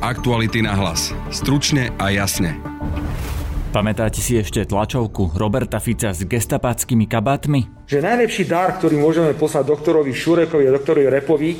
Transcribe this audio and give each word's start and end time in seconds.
Aktuality 0.00 0.64
na 0.64 0.72
hlas. 0.72 1.12
Stručne 1.28 1.92
a 2.00 2.08
jasne. 2.08 2.56
Pamätáte 3.68 4.16
si 4.24 4.32
ešte 4.40 4.64
tlačovku 4.64 5.36
Roberta 5.36 5.76
Fica 5.76 6.16
s 6.16 6.24
gestapáckými 6.24 7.04
kabátmi? 7.04 7.84
Že 7.84 8.08
najlepší 8.08 8.48
dar, 8.48 8.80
ktorý 8.80 8.96
môžeme 8.96 9.36
poslať 9.36 9.68
doktorovi 9.68 10.16
Šurekovi 10.16 10.64
a 10.64 10.72
doktorovi 10.72 11.04
Repovi, 11.04 11.52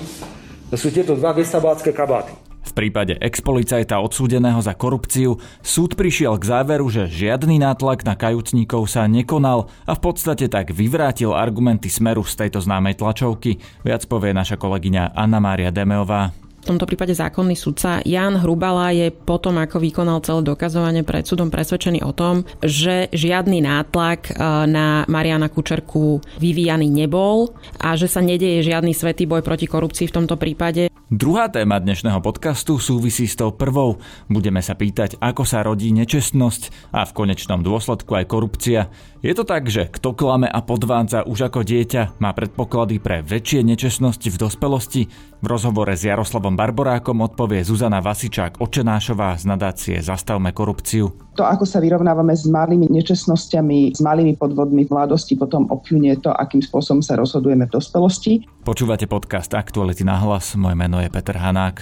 sú 0.72 0.88
tieto 0.88 1.21
dva 1.21 1.37
gestapácké 1.37 1.92
kabáty. 1.92 2.33
V 2.65 2.72
prípade 2.72 3.21
expolicajta 3.21 4.01
odsúdeného 4.01 4.65
za 4.65 4.72
korupciu 4.72 5.37
súd 5.61 5.93
prišiel 6.01 6.41
k 6.41 6.49
záveru, 6.49 6.88
že 6.88 7.13
žiadny 7.13 7.61
nátlak 7.61 8.09
na 8.09 8.17
kajúcníkov 8.17 8.88
sa 8.88 9.04
nekonal 9.04 9.69
a 9.85 9.93
v 9.93 10.01
podstate 10.01 10.49
tak 10.49 10.72
vyvrátil 10.72 11.37
argumenty 11.37 11.93
smeru 11.93 12.25
z 12.25 12.41
tejto 12.41 12.65
známej 12.65 13.04
tlačovky. 13.04 13.61
Viac 13.85 14.09
povie 14.09 14.33
naša 14.33 14.57
kolegyňa 14.57 15.13
Anna 15.13 15.45
Mária 15.45 15.69
Demeová 15.69 16.33
v 16.61 16.69
tomto 16.69 16.84
prípade 16.84 17.16
zákonný 17.16 17.56
sudca 17.56 18.05
Jan 18.05 18.37
Hrubala 18.37 18.92
je 18.92 19.09
potom, 19.09 19.56
ako 19.56 19.80
vykonal 19.80 20.20
celé 20.20 20.45
dokazovanie 20.45 21.00
pred 21.00 21.24
súdom 21.24 21.48
presvedčený 21.48 22.05
o 22.05 22.12
tom, 22.12 22.45
že 22.60 23.09
žiadny 23.16 23.64
nátlak 23.64 24.28
e, 24.28 24.33
na 24.69 25.09
Mariana 25.09 25.48
Kučerku 25.48 26.20
vyvíjaný 26.36 26.92
nebol 26.92 27.56
a 27.80 27.96
že 27.96 28.12
sa 28.12 28.20
nedeje 28.20 28.60
žiadny 28.60 28.92
svetý 28.92 29.24
boj 29.24 29.41
proti 29.41 29.64
korupcii 29.64 30.12
v 30.12 30.16
tomto 30.20 30.36
prípade. 30.36 30.89
Druhá 31.10 31.50
téma 31.50 31.82
dnešného 31.82 32.23
podcastu 32.23 32.78
súvisí 32.78 33.27
s 33.27 33.34
tou 33.34 33.50
prvou. 33.50 33.98
Budeme 34.30 34.62
sa 34.62 34.78
pýtať, 34.78 35.19
ako 35.19 35.42
sa 35.42 35.66
rodí 35.66 35.91
nečestnosť 35.91 36.95
a 36.95 37.02
v 37.02 37.10
konečnom 37.10 37.66
dôsledku 37.66 38.14
aj 38.14 38.30
korupcia. 38.30 38.86
Je 39.19 39.34
to 39.34 39.42
tak, 39.42 39.66
že 39.66 39.91
kto 39.91 40.14
klame 40.14 40.46
a 40.46 40.62
podvádza 40.62 41.27
už 41.27 41.50
ako 41.50 41.66
dieťa, 41.66 42.23
má 42.23 42.30
predpoklady 42.30 43.02
pre 43.02 43.27
väčšie 43.27 43.66
nečestnosti 43.66 44.30
v 44.30 44.38
dospelosti? 44.38 45.02
V 45.42 45.46
rozhovore 45.50 45.98
s 45.98 46.06
Jaroslavom 46.06 46.55
Barborákom 46.55 47.27
odpovie 47.27 47.66
Zuzana 47.66 47.98
Vasičák 47.98 48.62
Očenášová 48.62 49.34
z 49.34 49.50
nadácie 49.50 49.97
Zastavme 49.98 50.55
korupciu. 50.55 51.11
To, 51.34 51.42
ako 51.42 51.66
sa 51.66 51.83
vyrovnávame 51.83 52.38
s 52.38 52.47
malými 52.47 52.86
nečestnosťami, 52.86 53.97
s 53.97 54.00
malými 54.05 54.38
podvodmi 54.38 54.86
v 54.86 54.92
mladosti, 54.94 55.34
potom 55.34 55.66
ovplyvňuje 55.72 56.22
to, 56.22 56.31
akým 56.31 56.62
spôsobom 56.62 57.03
sa 57.03 57.19
rozhodujeme 57.19 57.66
v 57.66 57.75
dospelosti. 57.75 58.47
Počúvate 58.61 59.08
podcast 59.08 59.48
Aktuality 59.56 60.05
na 60.05 60.20
hlas. 60.20 60.53
Moje 60.53 60.77
meno 60.77 61.00
je 61.00 61.08
Peter 61.08 61.33
Hanák. 61.33 61.80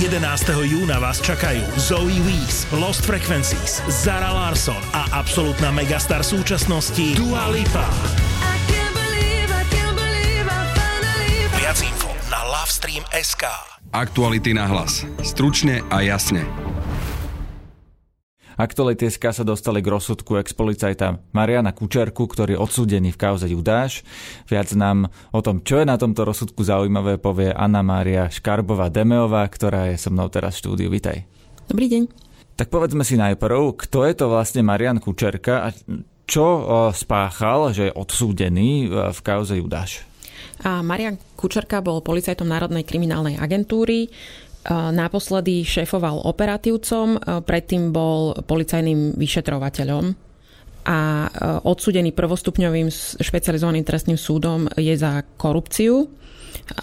11. 0.00 0.16
júna 0.68 1.00
vás 1.00 1.20
čakajú 1.24 1.64
Zoe 1.76 2.20
Wees, 2.24 2.68
Lost 2.76 3.04
Frequencies, 3.04 3.80
Zara 3.88 4.32
Larson 4.32 4.76
a 4.92 5.20
absolútna 5.20 5.72
megastar 5.72 6.20
súčasnosti 6.20 7.16
Dua 7.16 7.48
Lipa. 7.52 7.84
Viac 11.56 11.80
info 11.84 12.12
na 12.28 12.40
Lovestream.sk 12.44 13.44
Aktuality 13.92 14.52
na 14.52 14.68
hlas. 14.68 15.04
Stručne 15.24 15.80
a 15.88 16.04
jasne. 16.04 16.44
Aktuality 18.60 19.08
SK 19.08 19.40
sa 19.40 19.40
dostali 19.40 19.80
k 19.80 19.88
rozsudku 19.88 20.36
ex-policajta 20.36 21.32
Mariana 21.32 21.72
Kučerku, 21.72 22.28
ktorý 22.28 22.54
je 22.54 22.60
odsúdený 22.60 23.08
v 23.08 23.16
kauze 23.16 23.48
Judáš. 23.48 24.04
Viac 24.52 24.76
nám 24.76 25.08
o 25.32 25.40
tom, 25.40 25.64
čo 25.64 25.80
je 25.80 25.88
na 25.88 25.96
tomto 25.96 26.28
rozsudku 26.28 26.60
zaujímavé, 26.60 27.16
povie 27.16 27.56
Anna 27.56 27.80
Mária 27.80 28.28
Škarbová-Demeová, 28.28 29.48
ktorá 29.48 29.88
je 29.88 29.96
so 29.96 30.12
mnou 30.12 30.28
teraz 30.28 30.60
v 30.60 30.68
štúdiu. 30.68 30.92
Vitaj. 30.92 31.24
Dobrý 31.72 31.88
deň. 31.88 32.02
Tak 32.60 32.68
povedzme 32.68 33.00
si 33.00 33.16
najprv, 33.16 33.80
kto 33.80 34.04
je 34.04 34.12
to 34.12 34.28
vlastne 34.28 34.60
Marian 34.60 35.00
Kučerka 35.00 35.64
a 35.64 35.72
čo 36.28 36.68
spáchal, 36.92 37.72
že 37.72 37.88
je 37.88 37.96
odsúdený 37.96 38.92
v 38.92 39.20
kauze 39.24 39.56
Judáš? 39.56 40.04
A 40.60 40.84
Marian 40.84 41.16
Kučerka 41.32 41.80
bol 41.80 42.04
policajtom 42.04 42.44
Národnej 42.44 42.84
kriminálnej 42.84 43.40
agentúry. 43.40 44.12
Naposledy 44.68 45.64
šéfoval 45.64 46.20
operatívcom, 46.28 47.16
predtým 47.48 47.96
bol 47.96 48.36
policajným 48.44 49.16
vyšetrovateľom 49.16 50.04
a 50.84 50.98
odsudený 51.64 52.12
prvostupňovým 52.12 52.92
špecializovaným 53.20 53.84
trestným 53.84 54.20
súdom 54.20 54.68
je 54.76 54.92
za 55.00 55.24
korupciu, 55.40 56.12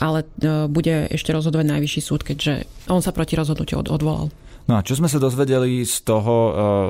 ale 0.01 0.25
bude 0.73 1.05
ešte 1.13 1.29
rozhodovať 1.33 1.65
najvyšší 1.69 2.01
súd, 2.01 2.25
keďže 2.25 2.65
on 2.89 3.05
sa 3.05 3.13
proti 3.13 3.37
rozhodnutiu 3.37 3.85
odvolal. 3.85 4.33
No 4.67 4.75
a 4.75 4.83
čo 4.83 4.99
sme 4.99 5.07
sa 5.07 5.15
dozvedeli 5.15 5.85
z 5.87 6.03
toho 6.03 6.35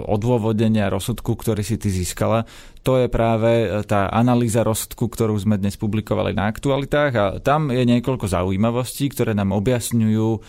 odôvodnenia 0.09 0.89
rozsudku, 0.89 1.37
ktorý 1.37 1.61
si 1.61 1.77
ty 1.77 1.93
získala, 1.93 2.49
to 2.87 3.03
je 3.03 3.11
práve 3.11 3.67
e, 3.67 3.83
tá 3.83 4.07
analýza 4.07 4.63
rozsudku, 4.63 5.11
ktorú 5.11 5.35
sme 5.35 5.59
dnes 5.59 5.75
publikovali 5.75 6.31
na 6.31 6.47
aktualitách 6.47 7.11
a 7.19 7.25
tam 7.43 7.67
je 7.67 7.83
niekoľko 7.83 8.31
zaujímavostí, 8.31 9.11
ktoré 9.11 9.35
nám 9.35 9.51
objasňujú, 9.51 10.27
e, 10.31 10.39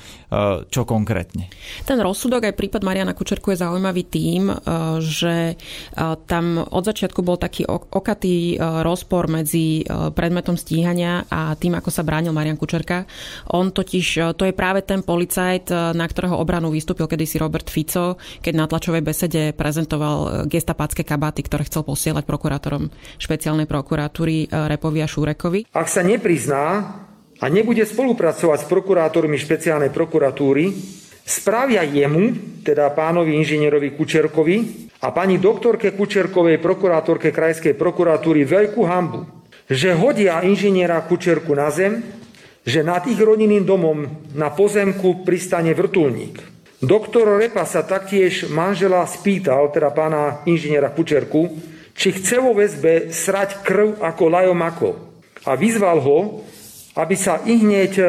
čo 0.70 0.86
konkrétne. 0.86 1.50
Ten 1.82 1.98
rozsudok 1.98 2.46
aj 2.46 2.54
prípad 2.54 2.86
Mariana 2.86 3.18
Kučerku 3.18 3.50
je 3.50 3.58
zaujímavý 3.58 4.06
tým, 4.06 4.54
e, 4.54 4.56
že 5.02 5.58
tam 6.28 6.62
od 6.62 6.84
začiatku 6.84 7.24
bol 7.24 7.40
taký 7.40 7.64
okatý 7.66 8.60
rozpor 8.60 9.26
medzi 9.26 9.82
predmetom 9.88 10.54
stíhania 10.54 11.24
a 11.26 11.56
tým, 11.56 11.74
ako 11.74 11.88
sa 11.88 12.04
bránil 12.04 12.30
Marian 12.30 12.60
Kučerka. 12.60 13.08
On 13.56 13.72
totiž, 13.72 14.36
to 14.36 14.44
je 14.44 14.54
práve 14.54 14.84
ten 14.84 15.02
policajt, 15.02 15.72
na 15.96 16.06
ktorého 16.06 16.36
obranu 16.36 16.70
vystúpil 16.70 17.08
kedysi 17.08 17.40
Robert 17.40 17.66
Fico, 17.72 18.20
keď 18.44 18.54
na 18.54 18.68
tlačovej 18.68 19.02
besede 19.02 19.42
prezentoval 19.56 20.46
gestapácké 20.46 21.02
kabáty, 21.02 21.42
ktoré 21.42 21.64
chcel 21.66 21.82
posielať 21.82 22.27
prokurátorom 22.28 22.92
špeciálnej 23.16 23.64
prokuratúry 23.64 24.44
eh, 24.44 24.68
Repovi 24.68 25.00
a 25.00 25.08
Šúrekovi. 25.08 25.72
Ak 25.72 25.88
sa 25.88 26.04
neprizná 26.04 26.84
a 27.40 27.46
nebude 27.48 27.88
spolupracovať 27.88 28.58
s 28.60 28.68
prokurátormi 28.68 29.40
špeciálnej 29.40 29.88
prokuratúry, 29.88 30.76
spravia 31.24 31.86
jemu, 31.88 32.60
teda 32.60 32.92
pánovi 32.92 33.40
inžinierovi 33.40 33.96
Kučerkovi 33.96 34.56
a 35.00 35.14
pani 35.14 35.40
doktorke 35.40 35.96
Kučerkovej, 35.96 36.60
prokurátorke 36.60 37.32
Krajskej 37.32 37.78
prokuratúry 37.78 38.44
veľkú 38.44 38.82
hambu, 38.84 39.24
že 39.70 39.94
hodia 39.94 40.42
inžiniera 40.42 40.98
Kučerku 41.06 41.54
na 41.54 41.70
zem, 41.70 42.02
že 42.68 42.84
nad 42.84 43.06
ich 43.08 43.16
rodinným 43.16 43.64
domom 43.64 44.04
na 44.36 44.52
pozemku 44.52 45.24
pristane 45.24 45.72
vrtulník. 45.72 46.58
Doktor 46.78 47.42
Repa 47.42 47.66
sa 47.66 47.82
taktiež 47.82 48.50
manžela 48.50 49.02
spýtal, 49.08 49.70
teda 49.74 49.90
pána 49.90 50.42
inžiniera 50.46 50.90
Kučerku, 50.94 51.50
či 51.98 52.14
chce 52.14 52.38
vo 52.38 52.54
väzbe 52.54 53.10
srať 53.10 53.66
krv 53.66 53.98
ako 53.98 54.24
lajomako. 54.30 54.90
A 55.42 55.58
vyzval 55.58 55.98
ho, 55.98 56.46
aby 56.94 57.18
sa 57.18 57.42
i 57.42 57.58
hneď 57.58 57.92
e, 57.98 58.06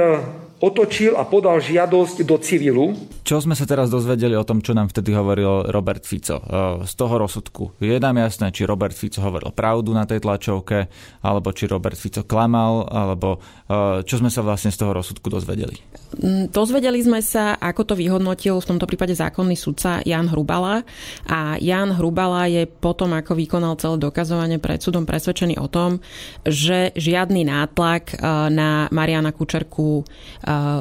otočil 0.62 1.18
a 1.18 1.26
podal 1.26 1.58
žiadosť 1.58 2.22
do 2.22 2.38
civilu. 2.38 2.94
Čo 3.30 3.46
sme 3.46 3.54
sa 3.54 3.70
teraz 3.70 3.94
dozvedeli 3.94 4.34
o 4.34 4.42
tom, 4.42 4.58
čo 4.58 4.74
nám 4.74 4.90
vtedy 4.90 5.14
hovoril 5.14 5.70
Robert 5.70 6.02
Fico 6.02 6.42
e, 6.42 6.44
z 6.82 6.94
toho 6.98 7.22
rozsudku? 7.22 7.78
Je 7.78 7.94
nám 8.02 8.18
jasné, 8.18 8.50
či 8.50 8.66
Robert 8.66 8.98
Fico 8.98 9.22
hovoril 9.22 9.54
pravdu 9.54 9.94
na 9.94 10.10
tej 10.10 10.26
tlačovke, 10.26 10.90
alebo 11.22 11.54
či 11.54 11.70
Robert 11.70 11.94
Fico 11.94 12.26
klamal, 12.26 12.90
alebo 12.90 13.38
e, 13.38 14.02
čo 14.02 14.18
sme 14.18 14.34
sa 14.34 14.42
vlastne 14.42 14.74
z 14.74 14.82
toho 14.82 14.98
rozsudku 14.98 15.30
dozvedeli? 15.30 15.78
Mm, 16.18 16.50
dozvedeli 16.50 17.06
sme 17.06 17.22
sa, 17.22 17.54
ako 17.62 17.94
to 17.94 18.02
vyhodnotil 18.02 18.58
v 18.58 18.66
tomto 18.66 18.90
prípade 18.90 19.14
zákonný 19.14 19.54
sudca 19.54 20.02
Jan 20.02 20.26
Hrubala. 20.26 20.82
A 21.30 21.62
Jan 21.62 21.94
Hrubala 21.94 22.50
je 22.50 22.66
potom, 22.66 23.14
ako 23.14 23.38
vykonal 23.38 23.78
celé 23.78 24.02
dokazovanie 24.02 24.58
pred 24.58 24.82
súdom, 24.82 25.06
presvedčený 25.06 25.62
o 25.62 25.70
tom, 25.70 26.02
že 26.50 26.98
žiadny 26.98 27.46
nátlak 27.46 28.10
e, 28.10 28.26
na 28.50 28.90
Mariana 28.90 29.30
Kučerku 29.30 30.02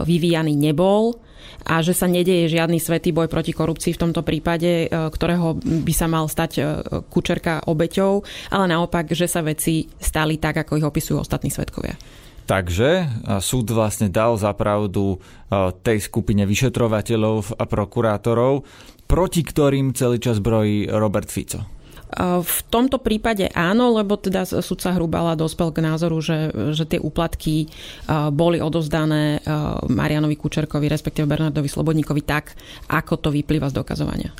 vyvíjaný 0.08 0.56
nebol 0.56 1.27
a 1.66 1.80
že 1.84 1.92
sa 1.96 2.10
nedeje 2.10 2.50
žiadny 2.52 2.78
svetý 2.78 3.14
boj 3.14 3.26
proti 3.26 3.52
korupcii 3.54 3.94
v 3.94 4.02
tomto 4.08 4.22
prípade, 4.26 4.86
e, 4.86 4.88
ktorého 4.90 5.58
by 5.58 5.94
sa 5.94 6.06
mal 6.06 6.26
stať 6.30 6.60
Kučerka 7.08 7.64
obeťou, 7.64 8.24
ale 8.52 8.64
naopak, 8.70 9.12
že 9.12 9.30
sa 9.30 9.44
veci 9.44 9.88
stali 10.00 10.36
tak, 10.36 10.64
ako 10.64 10.80
ich 10.80 10.86
opisujú 10.86 11.22
ostatní 11.22 11.52
svetkovia. 11.52 11.94
Takže 12.48 13.04
súd 13.44 13.68
vlastne 13.76 14.08
dal 14.08 14.40
zapravdu 14.40 15.20
tej 15.84 15.98
skupine 16.00 16.48
vyšetrovateľov 16.48 17.60
a 17.60 17.64
prokurátorov, 17.68 18.64
proti 19.04 19.44
ktorým 19.44 19.92
celý 19.92 20.16
čas 20.16 20.40
brojí 20.40 20.88
Robert 20.88 21.28
Fico. 21.28 21.77
V 22.42 22.58
tomto 22.72 22.96
prípade 22.96 23.52
áno, 23.52 23.92
lebo 23.92 24.16
teda 24.16 24.48
sudca 24.48 24.96
Hrubala 24.96 25.36
dospel 25.36 25.68
k 25.76 25.84
názoru, 25.84 26.24
že, 26.24 26.48
že 26.72 26.88
tie 26.88 26.96
úplatky 26.96 27.68
boli 28.32 28.64
odozdané 28.64 29.44
Marianovi 29.92 30.40
Kučerkovi, 30.40 30.88
respektíve 30.88 31.28
Bernardovi 31.28 31.68
Slobodníkovi 31.68 32.22
tak, 32.24 32.56
ako 32.88 33.20
to 33.20 33.28
vyplýva 33.28 33.68
z 33.68 33.76
dokazovania. 33.76 34.32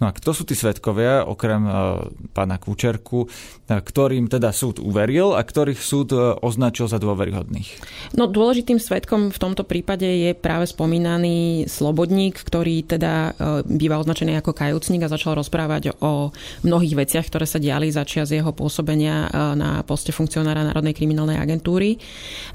No 0.00 0.08
a 0.08 0.16
kto 0.16 0.32
sú 0.32 0.48
tí 0.48 0.56
svetkovia, 0.56 1.28
okrem 1.28 1.60
uh, 1.68 2.08
pána 2.32 2.56
Kučerku, 2.56 3.28
uh, 3.28 3.30
ktorým 3.68 4.32
teda 4.32 4.48
súd 4.48 4.80
uveril 4.80 5.36
a 5.36 5.44
ktorých 5.44 5.76
súd 5.76 6.08
uh, 6.16 6.40
označil 6.40 6.88
za 6.88 6.96
dôveryhodných? 6.96 7.68
No 8.16 8.24
dôležitým 8.24 8.80
svetkom 8.80 9.28
v 9.28 9.38
tomto 9.38 9.68
prípade 9.68 10.08
je 10.08 10.32
práve 10.32 10.64
spomínaný 10.72 11.68
Slobodník, 11.68 12.40
ktorý 12.40 12.82
teda 12.82 13.36
býva 13.68 14.00
označený 14.00 14.40
ako 14.40 14.56
kajúcnik 14.56 15.04
a 15.04 15.12
začal 15.12 15.36
rozprávať 15.36 15.92
o 16.00 16.32
mnohých 16.64 16.96
veciach, 16.96 17.28
ktoré 17.28 17.44
sa 17.44 17.60
diali 17.60 17.92
za 17.92 18.08
čas 18.08 18.32
jeho 18.32 18.50
pôsobenia 18.56 19.28
na 19.54 19.84
poste 19.84 20.10
funkcionára 20.16 20.64
Národnej 20.64 20.96
kriminálnej 20.96 21.36
agentúry. 21.36 22.00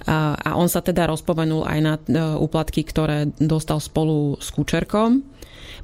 A 0.10 0.58
on 0.58 0.66
sa 0.66 0.82
teda 0.82 1.06
rozpomenul 1.06 1.64
aj 1.70 1.80
na 1.86 1.94
úplatky, 2.42 2.82
ktoré 2.84 3.30
dostal 3.38 3.78
spolu 3.78 4.36
s 4.42 4.50
Kučerkom 4.50 5.35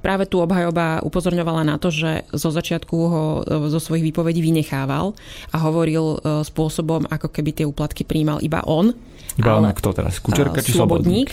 Práve 0.01 0.25
tu 0.25 0.41
obhajoba 0.41 1.05
upozorňovala 1.05 1.61
na 1.61 1.75
to, 1.77 1.93
že 1.93 2.25
zo 2.33 2.49
začiatku 2.49 2.95
ho 2.97 3.23
e, 3.45 3.69
zo 3.69 3.77
svojich 3.77 4.09
výpovedí 4.11 4.41
vynechával 4.41 5.13
a 5.53 5.57
hovoril 5.61 6.17
e, 6.17 6.41
spôsobom, 6.41 7.05
ako 7.05 7.29
keby 7.29 7.51
tie 7.53 7.65
úplatky 7.69 8.01
príjmal 8.01 8.41
iba 8.41 8.65
on. 8.65 8.93
Iba 9.37 9.61
on, 9.61 9.69
kto 9.69 9.93
teraz? 9.93 10.17
Kučerka 10.17 10.65
či 10.65 10.73
Slobodník? 10.73 11.29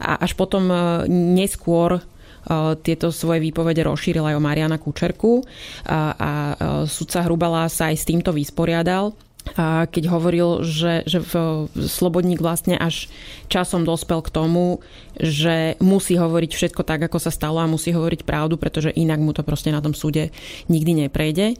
A 0.00 0.24
až 0.24 0.32
potom 0.34 0.68
e, 0.72 0.76
neskôr 1.12 2.00
tieto 2.80 3.12
svoje 3.12 3.44
výpovede 3.44 3.84
rozšíril 3.84 4.24
aj 4.24 4.34
o 4.38 4.40
Mariana 4.40 4.80
Kučerku 4.80 5.44
a, 5.84 6.16
a 6.16 6.30
sudca 6.88 7.20
Hrubala 7.20 7.68
sa 7.68 7.92
aj 7.92 8.00
s 8.00 8.08
týmto 8.08 8.32
vysporiadal 8.32 9.12
keď 9.56 10.04
hovoril, 10.10 10.66
že, 10.66 11.06
že 11.08 11.22
Slobodník 11.74 12.42
vlastne 12.42 12.76
až 12.76 13.08
časom 13.48 13.86
dospel 13.86 14.20
k 14.20 14.32
tomu, 14.32 14.84
že 15.16 15.78
musí 15.80 16.18
hovoriť 16.18 16.50
všetko 16.52 16.82
tak, 16.84 17.06
ako 17.08 17.18
sa 17.22 17.32
stalo 17.32 17.62
a 17.62 17.70
musí 17.70 17.94
hovoriť 17.94 18.26
pravdu, 18.26 18.60
pretože 18.60 18.92
inak 18.92 19.20
mu 19.22 19.32
to 19.32 19.46
proste 19.46 19.72
na 19.72 19.80
tom 19.80 19.96
súde 19.96 20.34
nikdy 20.68 21.08
neprejde. 21.08 21.56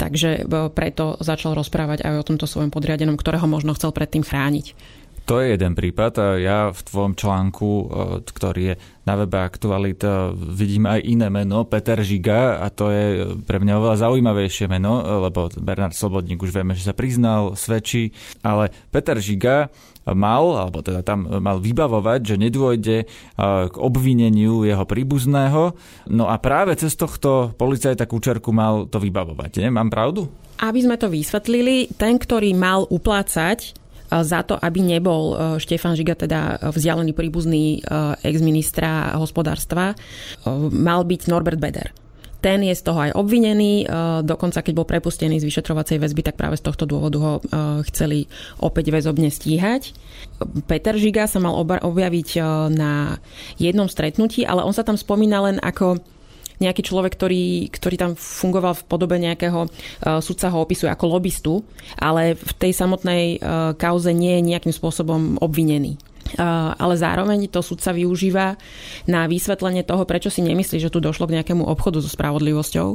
Takže 0.00 0.30
e, 0.42 0.68
preto 0.72 1.20
začal 1.22 1.54
rozprávať 1.54 2.02
aj 2.02 2.14
o 2.18 2.26
tomto 2.26 2.50
svojom 2.50 2.74
podriadenom, 2.74 3.14
ktorého 3.14 3.46
možno 3.46 3.76
chcel 3.76 3.94
predtým 3.94 4.26
chrániť. 4.26 4.74
To 5.30 5.38
je 5.38 5.54
jeden 5.54 5.78
prípad. 5.78 6.42
Ja 6.42 6.74
v 6.74 6.80
tvojom 6.82 7.14
článku, 7.14 7.70
e, 7.70 7.84
ktorý 8.26 8.62
je 8.68 8.74
na 9.06 9.14
webe 9.14 9.38
Aktualit, 9.38 10.02
e, 10.02 10.34
vidím 10.34 10.90
aj 10.90 10.98
iné 10.98 11.30
meno, 11.30 11.62
Peter 11.62 12.02
Žiga, 12.02 12.58
a 12.58 12.66
to 12.74 12.90
je 12.90 13.30
pre 13.46 13.62
mňa 13.62 13.78
oveľa 13.78 13.96
zaujímavejšie 14.02 14.66
meno, 14.66 14.98
e, 14.98 15.30
lebo 15.30 15.46
Bernard 15.62 15.94
Slobodník 15.94 16.42
už 16.42 16.50
vieme, 16.50 16.74
že 16.74 16.90
sa 16.90 16.94
priznal, 16.94 17.54
svedčí, 17.54 18.10
ale 18.42 18.74
Peter 18.90 19.14
Žiga 19.14 19.70
mal, 20.10 20.58
alebo 20.58 20.82
teda 20.82 21.06
tam 21.06 21.30
mal 21.38 21.62
vybavovať, 21.62 22.34
že 22.34 22.34
nedôjde 22.34 23.06
k 23.70 23.74
obvineniu 23.78 24.66
jeho 24.66 24.82
príbuzného. 24.82 25.78
No 26.10 26.26
a 26.26 26.42
práve 26.42 26.74
cez 26.74 26.98
tohto 26.98 27.54
policajta 27.54 28.10
Kučerku 28.10 28.50
mal 28.50 28.90
to 28.90 28.98
vybavovať. 28.98 29.62
Nie? 29.62 29.70
Mám 29.70 29.94
pravdu? 29.94 30.26
Aby 30.58 30.82
sme 30.82 30.98
to 30.98 31.06
vysvetlili, 31.06 31.94
ten, 31.94 32.18
ktorý 32.18 32.50
mal 32.50 32.82
uplácať 32.90 33.81
za 34.20 34.44
to, 34.44 34.60
aby 34.60 34.84
nebol 34.84 35.32
e, 35.32 35.34
Štefan 35.56 35.96
Žiga, 35.96 36.28
teda 36.28 36.60
vzdialený 36.60 37.16
príbuzný 37.16 37.80
e, 37.80 38.28
ex-ministra 38.28 39.16
hospodárstva, 39.16 39.92
e, 39.92 39.96
mal 40.68 41.08
byť 41.08 41.32
Norbert 41.32 41.56
Beder. 41.56 41.88
Ten 42.42 42.60
je 42.66 42.74
z 42.74 42.82
toho 42.82 42.98
aj 42.98 43.14
obvinený, 43.14 43.86
dokonca 44.26 44.66
keď 44.66 44.74
bol 44.74 44.82
prepustený 44.82 45.38
z 45.38 45.46
vyšetrovacej 45.46 46.02
väzby, 46.02 46.26
tak 46.26 46.34
práve 46.34 46.58
z 46.58 46.66
tohto 46.66 46.90
dôvodu 46.90 47.18
ho 47.22 47.32
chceli 47.86 48.26
opäť 48.58 48.90
väzobne 48.90 49.30
stíhať. 49.30 49.94
Peter 50.66 50.98
Žiga 50.98 51.30
sa 51.30 51.38
mal 51.38 51.54
objaviť 51.62 52.42
na 52.74 53.22
jednom 53.62 53.86
stretnutí, 53.86 54.42
ale 54.42 54.66
on 54.66 54.74
sa 54.74 54.82
tam 54.82 54.98
spomína 54.98 55.38
len 55.38 55.62
ako 55.62 56.02
nejaký 56.62 56.86
človek, 56.86 57.18
ktorý, 57.18 57.68
ktorý 57.74 57.96
tam 57.98 58.12
fungoval 58.14 58.78
v 58.78 58.86
podobe 58.86 59.18
nejakého 59.18 59.66
uh, 59.66 60.22
sudca 60.22 60.48
ho 60.54 60.62
opisuje 60.62 60.88
ako 60.88 61.18
lobbystu, 61.18 61.54
ale 61.98 62.38
v 62.38 62.52
tej 62.56 62.72
samotnej 62.72 63.24
uh, 63.38 63.74
kauze 63.74 64.14
nie 64.14 64.38
je 64.38 64.48
nejakým 64.54 64.74
spôsobom 64.74 65.42
obvinený. 65.42 65.98
Uh, 66.38 66.72
ale 66.78 66.94
zároveň 66.94 67.50
to 67.50 67.60
sudca 67.60 67.90
využíva 67.90 68.54
na 69.10 69.26
vysvetlenie 69.26 69.82
toho, 69.82 70.06
prečo 70.06 70.30
si 70.30 70.40
nemyslí, 70.40 70.78
že 70.78 70.88
tu 70.88 71.02
došlo 71.02 71.26
k 71.26 71.42
nejakému 71.42 71.66
obchodu 71.66 71.98
so 71.98 72.08
spravodlivosťou, 72.08 72.88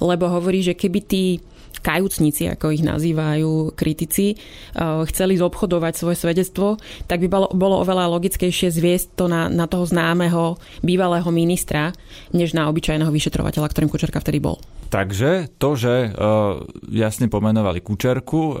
lebo 0.00 0.24
hovorí, 0.26 0.64
že 0.64 0.74
keby 0.74 1.00
tí 1.04 1.38
kajúcnici, 1.78 2.50
ako 2.50 2.74
ich 2.74 2.82
nazývajú 2.82 3.78
kritici, 3.78 4.34
eh, 4.34 5.06
chceli 5.06 5.38
zobchodovať 5.38 5.92
svoje 5.94 6.16
svedectvo, 6.18 6.76
tak 7.06 7.22
by 7.22 7.28
bolo, 7.54 7.76
oveľa 7.80 8.10
logickejšie 8.18 8.74
zviesť 8.74 9.06
to 9.14 9.30
na, 9.30 9.46
na 9.46 9.70
toho 9.70 9.86
známeho 9.86 10.58
bývalého 10.82 11.30
ministra, 11.30 11.94
než 12.34 12.52
na 12.52 12.66
obyčajného 12.66 13.10
vyšetrovateľa, 13.10 13.70
ktorým 13.70 13.90
Kučerka 13.90 14.18
vtedy 14.18 14.42
bol. 14.42 14.58
Takže 14.90 15.46
to, 15.62 15.78
že 15.78 16.10
uh, 16.10 16.66
jasne 16.90 17.30
pomenovali 17.30 17.78
Kučerku, 17.78 18.40
uh, 18.50 18.54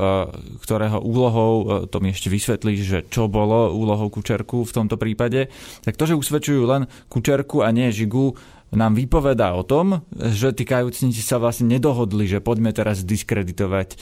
ktorého 0.62 1.02
úlohou, 1.02 1.52
uh, 1.60 1.66
to 1.90 1.98
mi 1.98 2.14
ešte 2.14 2.30
vysvetlí, 2.30 2.72
že 2.78 2.98
čo 3.10 3.26
bolo 3.26 3.74
úlohou 3.74 4.06
Kučerku 4.14 4.62
v 4.62 4.72
tomto 4.72 4.94
prípade, 4.94 5.50
tak 5.82 5.98
to, 5.98 6.06
že 6.06 6.14
usvedčujú 6.14 6.62
len 6.70 6.86
Kučerku 7.10 7.66
a 7.66 7.74
nie 7.74 7.90
Žigu, 7.90 8.38
nám 8.70 8.94
vypovedá 8.94 9.50
o 9.58 9.66
tom, 9.66 10.06
že 10.14 10.54
tí 10.54 10.62
kajúcnici 10.62 11.18
sa 11.18 11.42
vlastne 11.42 11.66
nedohodli, 11.66 12.30
že 12.30 12.38
poďme 12.38 12.70
teraz 12.70 13.02
diskreditovať 13.02 13.88
e, 13.90 13.96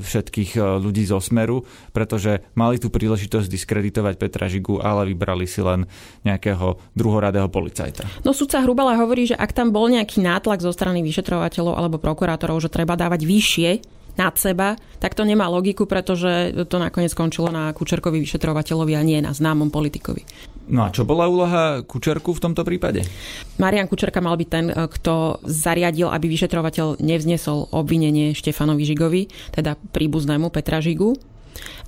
všetkých 0.00 0.50
e, 0.56 0.60
ľudí 0.80 1.04
zo 1.04 1.20
Smeru, 1.20 1.68
pretože 1.92 2.40
mali 2.56 2.80
tú 2.80 2.88
príležitosť 2.88 3.44
diskreditovať 3.44 4.14
Petra 4.16 4.48
Žigu, 4.48 4.80
ale 4.80 5.12
vybrali 5.12 5.44
si 5.44 5.60
len 5.60 5.84
nejakého 6.24 6.80
druhoradého 6.96 7.52
policajta. 7.52 8.08
No 8.24 8.32
sudca 8.32 8.64
Hrubala 8.64 8.96
hovorí, 8.96 9.28
že 9.28 9.36
ak 9.36 9.52
tam 9.52 9.68
bol 9.68 9.92
nejaký 9.92 10.24
nátlak 10.24 10.64
zo 10.64 10.72
strany 10.72 11.04
vyšetrovateľov 11.50 11.74
alebo 11.74 11.98
prokurátorov, 11.98 12.62
že 12.62 12.70
treba 12.70 12.94
dávať 12.94 13.26
vyššie 13.26 13.70
nad 14.18 14.34
seba, 14.36 14.76
tak 14.98 15.14
to 15.16 15.22
nemá 15.26 15.48
logiku, 15.48 15.86
pretože 15.86 16.52
to 16.66 16.76
nakoniec 16.78 17.10
skončilo 17.14 17.48
na 17.48 17.72
Kučerkovi 17.72 18.20
vyšetrovateľovi 18.22 18.92
a 18.94 19.02
nie 19.02 19.18
na 19.22 19.32
známom 19.32 19.70
politikovi. 19.70 20.22
No 20.70 20.86
a 20.86 20.92
čo 20.94 21.02
bola 21.02 21.26
úloha 21.26 21.82
Kučerku 21.82 22.30
v 22.36 22.42
tomto 22.42 22.62
prípade? 22.62 23.02
Marian 23.58 23.90
Kučerka 23.90 24.22
mal 24.22 24.38
byť 24.38 24.48
ten, 24.50 24.66
e, 24.70 24.86
kto 24.86 25.42
zariadil, 25.42 26.06
aby 26.10 26.30
vyšetrovateľ 26.30 27.02
nevznesol 27.02 27.74
obvinenie 27.74 28.36
Štefanovi 28.36 28.84
Žigovi, 28.86 29.22
teda 29.50 29.74
príbuznému 29.74 30.52
Petra 30.54 30.78
Žigu. 30.78 31.16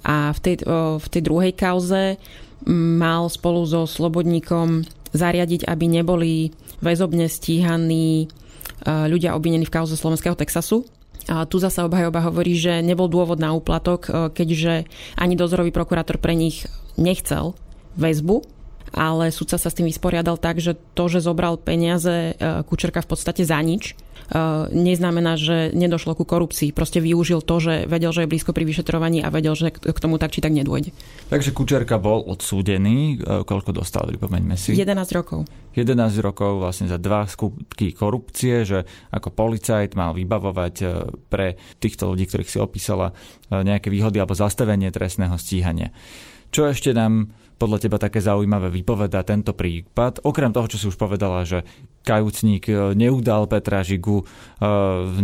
A 0.02 0.34
v 0.34 0.38
tej, 0.42 0.56
v 0.98 1.06
tej 1.06 1.22
druhej 1.22 1.54
kauze 1.54 2.18
mal 2.66 3.30
spolu 3.30 3.62
so 3.62 3.86
Slobodníkom 3.86 4.82
zariadiť, 5.14 5.62
aby 5.70 5.86
neboli 5.86 6.50
väzobne 6.82 7.30
stíhaní 7.30 8.26
e, 8.26 8.41
ľudia 8.87 9.34
obvinení 9.34 9.67
v 9.67 9.75
kauze 9.75 9.94
slovenského 9.94 10.34
Texasu, 10.34 10.87
a 11.31 11.46
tu 11.46 11.62
zasa 11.62 11.87
obhajoba 11.87 12.25
hovorí, 12.26 12.58
že 12.58 12.82
nebol 12.82 13.06
dôvod 13.06 13.38
na 13.38 13.55
úplatok, 13.55 14.00
e, 14.06 14.11
keďže 14.34 14.90
ani 15.14 15.38
dozorový 15.38 15.70
prokurátor 15.70 16.19
pre 16.19 16.34
nich 16.34 16.67
nechcel 16.99 17.55
väzbu, 17.94 18.43
ale 18.92 19.32
sudca 19.32 19.56
sa 19.56 19.68
s 19.68 19.76
tým 19.76 19.88
vysporiadal 19.88 20.36
tak, 20.36 20.60
že 20.60 20.76
to, 20.92 21.08
že 21.08 21.24
zobral 21.24 21.56
peniaze 21.56 22.36
e, 22.36 22.62
Kučerka 22.68 23.00
v 23.00 23.08
podstate 23.08 23.42
za 23.42 23.56
nič, 23.58 23.92
e, 23.92 23.94
neznamená, 24.70 25.40
že 25.40 25.72
nedošlo 25.72 26.12
ku 26.14 26.28
korupcii. 26.28 26.76
Proste 26.76 27.00
využil 27.00 27.40
to, 27.40 27.56
že 27.58 27.74
vedel, 27.88 28.12
že 28.12 28.24
je 28.24 28.30
blízko 28.30 28.52
pri 28.52 28.68
vyšetrovaní 28.68 29.24
a 29.24 29.32
vedel, 29.32 29.56
že 29.56 29.72
k 29.72 29.98
tomu 29.98 30.20
tak 30.20 30.36
či 30.36 30.44
tak 30.44 30.52
nedôjde. 30.52 30.92
Takže 31.32 31.50
Kučerka 31.56 31.96
bol 31.96 32.20
odsúdený. 32.22 33.24
Koľko 33.24 33.72
dostal, 33.72 34.06
pripomeňme 34.12 34.55
si? 34.55 34.76
11 34.76 35.17
rokov. 35.17 35.48
11 35.72 35.96
rokov 36.20 36.60
vlastne 36.60 36.84
za 36.88 37.00
dva 37.00 37.24
skutky 37.24 37.96
korupcie, 37.96 38.69
že 38.69 38.84
ako 39.08 39.32
policajt 39.32 39.96
mal 39.96 40.12
vybavovať 40.12 40.74
e, 40.84 40.86
pre 41.32 41.56
týchto 41.81 42.12
ľudí, 42.12 42.28
ktorých 42.28 42.52
si 42.52 42.58
opísala, 42.60 43.17
e, 43.48 43.64
nejaké 43.64 43.88
výhody 43.88 44.20
alebo 44.20 44.36
zastavenie 44.36 44.93
trestného 44.93 45.32
stíhania. 45.40 45.88
Čo 46.52 46.68
ešte 46.68 46.92
nám 46.92 47.32
podľa 47.56 47.78
teba 47.88 47.96
také 47.96 48.20
zaujímavé 48.20 48.68
vypoveda 48.68 49.24
tento 49.24 49.56
prípad? 49.56 50.20
Okrem 50.20 50.52
toho, 50.52 50.68
čo 50.68 50.76
si 50.76 50.86
už 50.92 51.00
povedala, 51.00 51.48
že 51.48 51.64
kajúcník 52.04 52.68
e, 52.68 52.92
neudal 52.92 53.48
Petra 53.48 53.80
Žigu 53.80 54.28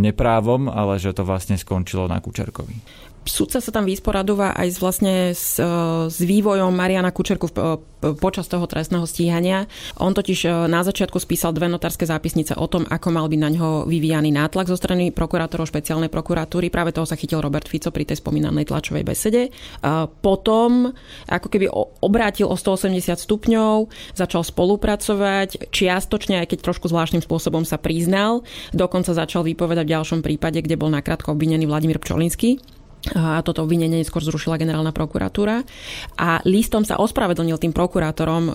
neprávom, 0.00 0.72
ale 0.72 0.96
že 0.96 1.12
to 1.12 1.28
vlastne 1.28 1.60
skončilo 1.60 2.08
na 2.08 2.22
Kučerkovi. 2.24 2.74
Súdca 3.28 3.60
sa 3.60 3.70
tam 3.70 3.84
vysporadúva 3.84 4.56
aj 4.56 4.68
s, 4.72 4.78
vlastne 4.80 5.14
s, 5.36 5.60
e, 5.60 5.68
s 6.08 6.18
vývojom 6.18 6.72
Mariana 6.72 7.12
Kučerku 7.12 7.52
v, 7.52 7.54
e, 7.54 8.16
počas 8.16 8.48
toho 8.48 8.64
trestného 8.64 9.04
stíhania. 9.04 9.68
On 10.00 10.16
totiž 10.16 10.48
e, 10.48 10.50
na 10.66 10.80
začiatku 10.80 11.20
spísal 11.20 11.52
dve 11.52 11.68
notárske 11.68 12.08
zápisnice 12.08 12.56
o 12.56 12.64
tom, 12.64 12.88
ako 12.88 13.12
mal 13.12 13.28
byť 13.28 13.40
na 13.40 13.52
ňo 13.52 13.68
vyvíjaný 13.84 14.32
nátlak 14.32 14.72
zo 14.72 14.80
strany 14.80 15.12
prokurátorov 15.12 15.68
špeciálnej 15.68 16.08
prokuratúry. 16.08 16.72
Práve 16.72 16.96
toho 16.96 17.04
sa 17.04 17.20
chytil 17.20 17.44
Robert 17.44 17.68
Fico 17.68 17.92
pri 17.92 18.08
tej 18.08 18.24
spomínanej 18.24 18.64
tlačovej 18.64 19.04
besede. 19.04 19.52
Potom 20.24 20.90
ako 21.28 21.48
keby 21.52 21.68
obrátil 22.00 22.48
o 22.48 22.56
180 22.56 23.20
stupňov, 23.20 23.92
začal 24.16 24.42
spolupracovať, 24.42 25.68
čiastočne, 25.68 26.40
aj 26.40 26.56
keď 26.56 26.58
trošku 26.64 26.88
zvláštnym 26.88 27.20
spôsobom 27.20 27.68
sa 27.68 27.76
priznal. 27.76 28.42
Dokonca 28.72 29.12
začal 29.12 29.44
vypovedať 29.44 29.84
v 29.84 29.94
ďalšom 30.00 30.20
prípade, 30.24 30.64
kde 30.64 30.80
bol 30.80 30.88
nakrátko 30.88 31.36
obvinený 31.36 31.68
Vladimír 31.68 32.00
Pčolinský 32.00 32.77
a 33.14 33.40
toto 33.40 33.64
obvinenie 33.64 34.02
neskôr 34.02 34.20
zrušila 34.20 34.60
generálna 34.60 34.92
prokuratúra. 34.92 35.64
A 36.18 36.42
listom 36.44 36.84
sa 36.84 37.00
ospravedlnil 37.00 37.56
tým 37.56 37.72
prokurátorom, 37.72 38.44
e, 38.50 38.52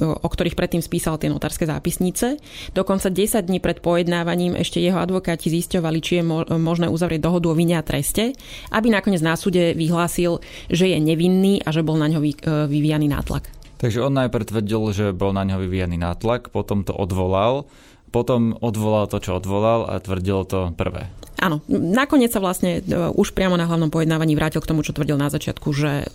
o 0.00 0.28
ktorých 0.28 0.58
predtým 0.58 0.82
spísal 0.82 1.20
tie 1.20 1.30
notárske 1.30 1.68
zápisnice. 1.68 2.40
Dokonca 2.74 3.12
10 3.12 3.46
dní 3.46 3.58
pred 3.62 3.78
pojednávaním 3.78 4.58
ešte 4.58 4.82
jeho 4.82 4.98
advokáti 4.98 5.52
zisťovali, 5.52 5.98
či 6.02 6.12
je 6.18 6.24
možné 6.56 6.90
uzavrieť 6.90 7.22
dohodu 7.22 7.46
o 7.52 7.58
vine 7.58 7.78
a 7.78 7.86
treste, 7.86 8.34
aby 8.72 8.90
nakoniec 8.90 9.22
na 9.22 9.38
súde 9.38 9.76
vyhlásil, 9.76 10.42
že 10.72 10.90
je 10.90 10.98
nevinný 10.98 11.62
a 11.62 11.70
že 11.70 11.86
bol 11.86 11.94
na 12.00 12.10
ňo 12.10 12.20
e, 12.22 12.32
vyvíjaný 12.66 13.06
nátlak. 13.10 13.52
Takže 13.76 14.00
on 14.00 14.16
najprv 14.16 14.48
tvrdil, 14.48 14.82
že 14.96 15.06
bol 15.12 15.36
na 15.36 15.44
ňo 15.44 15.60
vyvíjaný 15.60 16.00
nátlak, 16.00 16.48
potom 16.48 16.80
to 16.80 16.96
odvolal, 16.96 17.68
potom 18.16 18.56
odvolal 18.64 19.04
to, 19.12 19.20
čo 19.20 19.36
odvolal 19.36 19.84
a 19.84 20.00
tvrdil 20.00 20.48
to 20.48 20.72
prvé. 20.72 21.12
Áno, 21.36 21.60
nakoniec 21.68 22.32
sa 22.32 22.40
vlastne 22.40 22.80
e, 22.80 22.96
už 23.12 23.36
priamo 23.36 23.60
na 23.60 23.68
hlavnom 23.68 23.92
pojednávaní 23.92 24.32
vrátil 24.32 24.64
k 24.64 24.72
tomu, 24.72 24.80
čo 24.80 24.96
tvrdil 24.96 25.20
na 25.20 25.28
začiatku, 25.28 25.68
že 25.76 25.92
e, 26.00 26.06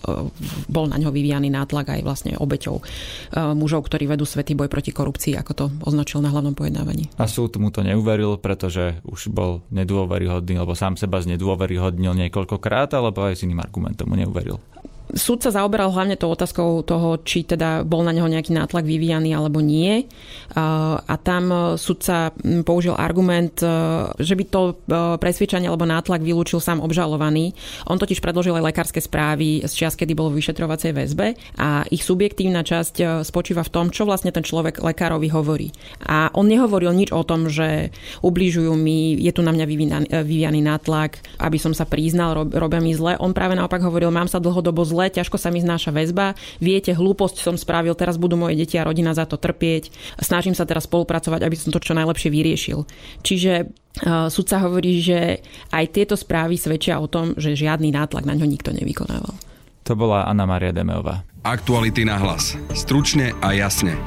bol 0.66 0.90
na 0.90 0.98
ňo 0.98 1.14
vyvíjaný 1.14 1.54
nátlak 1.54 1.94
aj 1.94 2.02
vlastne 2.02 2.34
obeťou 2.42 2.82
e, 2.82 2.84
mužov, 3.54 3.86
ktorí 3.86 4.10
vedú 4.10 4.26
svetý 4.26 4.58
boj 4.58 4.66
proti 4.66 4.90
korupcii, 4.90 5.38
ako 5.38 5.52
to 5.54 5.66
označil 5.86 6.26
na 6.26 6.34
hlavnom 6.34 6.58
pojednávaní. 6.58 7.14
A 7.22 7.30
súd 7.30 7.54
mu 7.62 7.70
to 7.70 7.86
neuveril, 7.86 8.42
pretože 8.42 8.98
už 9.06 9.30
bol 9.30 9.62
nedôveryhodný, 9.70 10.58
lebo 10.58 10.74
sám 10.74 10.98
seba 10.98 11.22
znedôveryhodnil 11.22 12.18
niekoľkokrát, 12.18 12.98
alebo 12.98 13.22
aj 13.30 13.38
s 13.38 13.46
iným 13.46 13.62
argumentom 13.62 14.10
mu 14.10 14.18
neuveril. 14.18 14.58
Súd 15.12 15.44
sa 15.44 15.52
zaoberal 15.52 15.92
hlavne 15.92 16.16
tou 16.16 16.32
otázkou 16.32 16.84
toho, 16.88 17.20
či 17.24 17.44
teda 17.44 17.84
bol 17.84 18.04
na 18.04 18.16
neho 18.16 18.28
nejaký 18.28 18.56
nátlak 18.56 18.88
vyvíjaný 18.88 19.36
alebo 19.36 19.60
nie. 19.60 20.08
A 20.56 21.16
tam 21.20 21.76
súdca 21.76 22.32
použil 22.64 22.96
argument, 22.96 23.56
e, 23.64 23.68
že 24.20 24.36
by 24.38 24.44
to 24.48 24.62
e, 24.62 24.74
presvedčanie 25.18 25.68
alebo 25.68 25.88
nátlak 25.88 26.22
vylúčil 26.22 26.62
sám 26.62 26.84
obžalovaný. 26.84 27.56
On 27.88 27.98
totiž 27.98 28.22
predložil 28.22 28.56
aj 28.60 28.72
lekárske 28.72 29.02
správy 29.02 29.66
z 29.66 29.74
čas, 29.74 29.98
kedy 29.98 30.14
bol 30.14 30.30
v 30.30 30.44
vyšetrovacej 30.44 30.92
väzbe 30.94 31.34
a 31.58 31.88
ich 31.90 32.06
subjektívna 32.06 32.62
časť 32.62 32.96
e, 33.00 33.04
spočíva 33.26 33.66
v 33.66 33.74
tom, 33.74 33.86
čo 33.90 34.06
vlastne 34.06 34.30
ten 34.30 34.46
človek 34.46 34.84
lekárovi 34.84 35.28
hovorí. 35.34 35.74
A 36.06 36.30
on 36.38 36.46
nehovoril 36.46 36.94
nič 36.94 37.10
o 37.10 37.26
tom, 37.26 37.50
že 37.50 37.90
ubližujú 38.22 38.76
mi, 38.78 39.18
je 39.18 39.32
tu 39.34 39.42
na 39.42 39.56
mňa 39.56 39.66
vyvíjaný 40.22 40.62
nátlak, 40.62 41.24
aby 41.42 41.58
som 41.58 41.74
sa 41.74 41.88
priznal, 41.90 42.46
robia 42.52 42.84
mi 42.84 42.94
zle. 42.94 43.18
On 43.18 43.34
práve 43.34 43.58
naopak 43.58 43.82
hovoril, 43.82 44.14
mám 44.14 44.30
sa 44.30 44.38
dlhodobo 44.38 44.86
zle, 44.86 45.01
zle, 45.02 45.10
ťažko 45.10 45.42
sa 45.42 45.50
mi 45.50 45.58
znáša 45.58 45.90
väzba, 45.90 46.38
viete, 46.62 46.94
hlúposť 46.94 47.42
som 47.42 47.58
spravil, 47.58 47.98
teraz 47.98 48.22
budú 48.22 48.38
moje 48.38 48.54
deti 48.54 48.78
a 48.78 48.86
rodina 48.86 49.18
za 49.18 49.26
to 49.26 49.42
trpieť, 49.42 49.90
snažím 50.22 50.54
sa 50.54 50.70
teraz 50.70 50.86
spolupracovať, 50.86 51.42
aby 51.42 51.56
som 51.58 51.74
to 51.74 51.82
čo 51.82 51.98
najlepšie 51.98 52.30
vyriešil. 52.30 52.86
Čiže 53.26 53.66
uh, 53.66 54.30
sudca 54.30 54.62
hovorí, 54.62 55.02
že 55.02 55.42
aj 55.74 55.86
tieto 55.90 56.14
správy 56.14 56.62
svedčia 56.62 57.02
o 57.02 57.10
tom, 57.10 57.34
že 57.34 57.58
žiadny 57.58 57.90
nátlak 57.90 58.30
na 58.30 58.38
ňo 58.38 58.46
nikto 58.46 58.70
nevykonával. 58.70 59.34
To 59.90 59.98
bola 59.98 60.30
Anna 60.30 60.46
Maria 60.46 60.70
Demeová. 60.70 61.26
Aktuality 61.42 62.06
na 62.06 62.22
hlas. 62.22 62.54
Stručne 62.78 63.34
a 63.42 63.58
jasne 63.58 63.98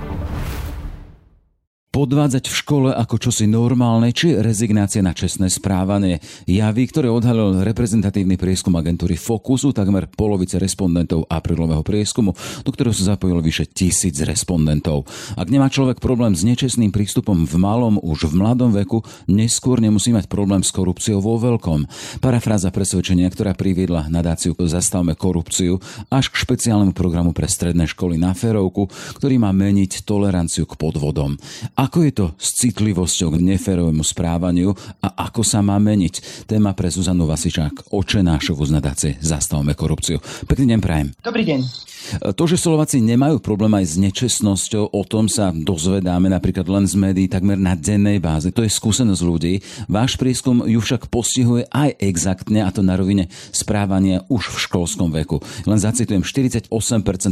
podvádzať 1.94 2.50
v 2.50 2.58
škole 2.58 2.90
ako 2.90 3.22
čosi 3.22 3.46
normálne, 3.46 4.10
či 4.10 4.34
rezignácia 4.34 4.98
na 4.98 5.14
čestné 5.14 5.46
správanie. 5.46 6.18
Javy, 6.42 6.90
ktoré 6.90 7.06
odhalil 7.06 7.62
reprezentatívny 7.62 8.34
prieskum 8.34 8.74
agentúry 8.74 9.14
Fokusu, 9.14 9.70
takmer 9.70 10.10
polovice 10.10 10.58
respondentov 10.58 11.30
aprílového 11.30 11.86
prieskumu, 11.86 12.34
do 12.66 12.70
ktorého 12.74 12.90
sa 12.90 13.14
zapojilo 13.14 13.38
vyše 13.38 13.70
tisíc 13.70 14.18
respondentov. 14.26 15.06
Ak 15.38 15.46
nemá 15.46 15.70
človek 15.70 16.02
problém 16.02 16.34
s 16.34 16.42
nečestným 16.42 16.90
prístupom 16.90 17.46
v 17.46 17.54
malom, 17.62 18.02
už 18.02 18.26
v 18.26 18.42
mladom 18.42 18.74
veku, 18.74 19.06
neskôr 19.30 19.78
nemusí 19.78 20.10
mať 20.10 20.26
problém 20.26 20.66
s 20.66 20.74
korupciou 20.74 21.22
vo 21.22 21.38
veľkom. 21.38 21.86
Parafráza 22.18 22.74
presvedčenia, 22.74 23.30
ktorá 23.30 23.54
priviedla 23.54 24.10
nadáciu 24.10 24.58
Zastavme 24.58 25.14
korupciu 25.14 25.78
až 26.10 26.26
k 26.34 26.42
špeciálnemu 26.42 26.90
programu 26.90 27.30
pre 27.30 27.46
stredné 27.46 27.86
školy 27.86 28.18
na 28.18 28.34
Ferovku, 28.34 28.90
ktorý 29.14 29.38
má 29.38 29.54
meniť 29.54 30.02
toleranciu 30.02 30.66
k 30.66 30.74
podvodom. 30.74 31.38
Ako 31.84 32.00
je 32.00 32.16
to 32.16 32.26
s 32.40 32.56
citlivosťou 32.64 33.36
k 33.36 33.44
neférovému 33.44 34.00
správaniu 34.00 34.72
a 35.04 35.28
ako 35.28 35.44
sa 35.44 35.60
má 35.60 35.76
meniť? 35.76 36.48
Téma 36.48 36.72
pre 36.72 36.88
Zuzanu 36.88 37.28
Vasičák, 37.28 37.92
oče 37.92 38.24
nášovu 38.24 38.64
z 38.64 38.72
nadácie 38.72 39.12
Zastavme 39.20 39.76
korupciu. 39.76 40.16
Pekný 40.48 40.72
deň 40.72 40.80
prajem. 40.80 41.12
Dobrý 41.20 41.44
deň. 41.44 41.92
To, 42.36 42.44
že 42.44 42.60
Slováci 42.60 43.00
nemajú 43.00 43.40
problém 43.40 43.72
aj 43.80 43.84
s 43.84 43.94
nečestnosťou, 43.96 44.92
o 44.92 45.02
tom 45.08 45.24
sa 45.24 45.56
dozvedáme 45.56 46.28
napríklad 46.28 46.68
len 46.68 46.84
z 46.84 47.00
médií 47.00 47.32
takmer 47.32 47.56
na 47.56 47.72
dennej 47.72 48.20
báze. 48.20 48.52
To 48.52 48.60
je 48.60 48.68
skúsenosť 48.68 49.22
ľudí. 49.24 49.64
Váš 49.88 50.20
prieskum 50.20 50.68
ju 50.68 50.80
však 50.84 51.08
postihuje 51.08 51.64
aj 51.72 51.96
exaktne, 52.04 52.60
a 52.60 52.68
to 52.68 52.84
na 52.84 53.00
rovine 53.00 53.32
správania 53.52 54.20
už 54.28 54.52
v 54.52 54.56
školskom 54.68 55.16
veku. 55.16 55.40
Len 55.64 55.80
zacitujem, 55.80 56.20
48% 56.20 56.68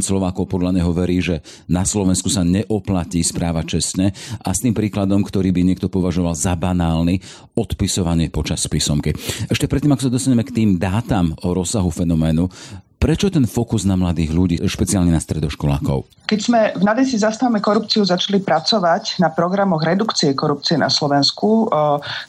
Slovákov 0.01 0.49
podľa 0.49 0.81
neho 0.81 0.89
verí, 0.89 1.21
že 1.21 1.45
na 1.69 1.85
Slovensku 1.85 2.33
sa 2.33 2.41
neoplatí 2.41 3.21
správať 3.21 3.77
čestne 3.77 4.17
a 4.43 4.51
s 4.51 4.61
tým 4.61 4.75
príkladom, 4.75 5.23
ktorý 5.23 5.55
by 5.55 5.61
niekto 5.63 5.87
považoval 5.87 6.35
za 6.35 6.53
banálny, 6.59 7.23
odpisovanie 7.55 8.27
počas 8.27 8.67
písomky. 8.67 9.15
Ešte 9.47 9.71
predtým, 9.71 9.95
ako 9.95 10.11
sa 10.11 10.13
dostaneme 10.13 10.43
k 10.43 10.53
tým 10.53 10.69
dátam 10.75 11.31
o 11.47 11.55
rozsahu 11.55 11.89
fenoménu, 11.89 12.51
Prečo 13.03 13.27
ten 13.27 13.43
fokus 13.43 13.83
na 13.83 13.99
mladých 13.99 14.31
ľudí, 14.31 14.55
špeciálne 14.63 15.11
na 15.11 15.19
stredoškolákov? 15.19 16.07
Keď 16.23 16.39
sme 16.39 16.71
v 16.71 16.87
Nadesi 16.87 17.19
Zastavme 17.19 17.59
korupciu 17.59 18.07
začali 18.07 18.39
pracovať 18.39 19.19
na 19.19 19.27
programoch 19.27 19.83
redukcie 19.83 20.31
korupcie 20.31 20.79
na 20.79 20.87
Slovensku, 20.87 21.67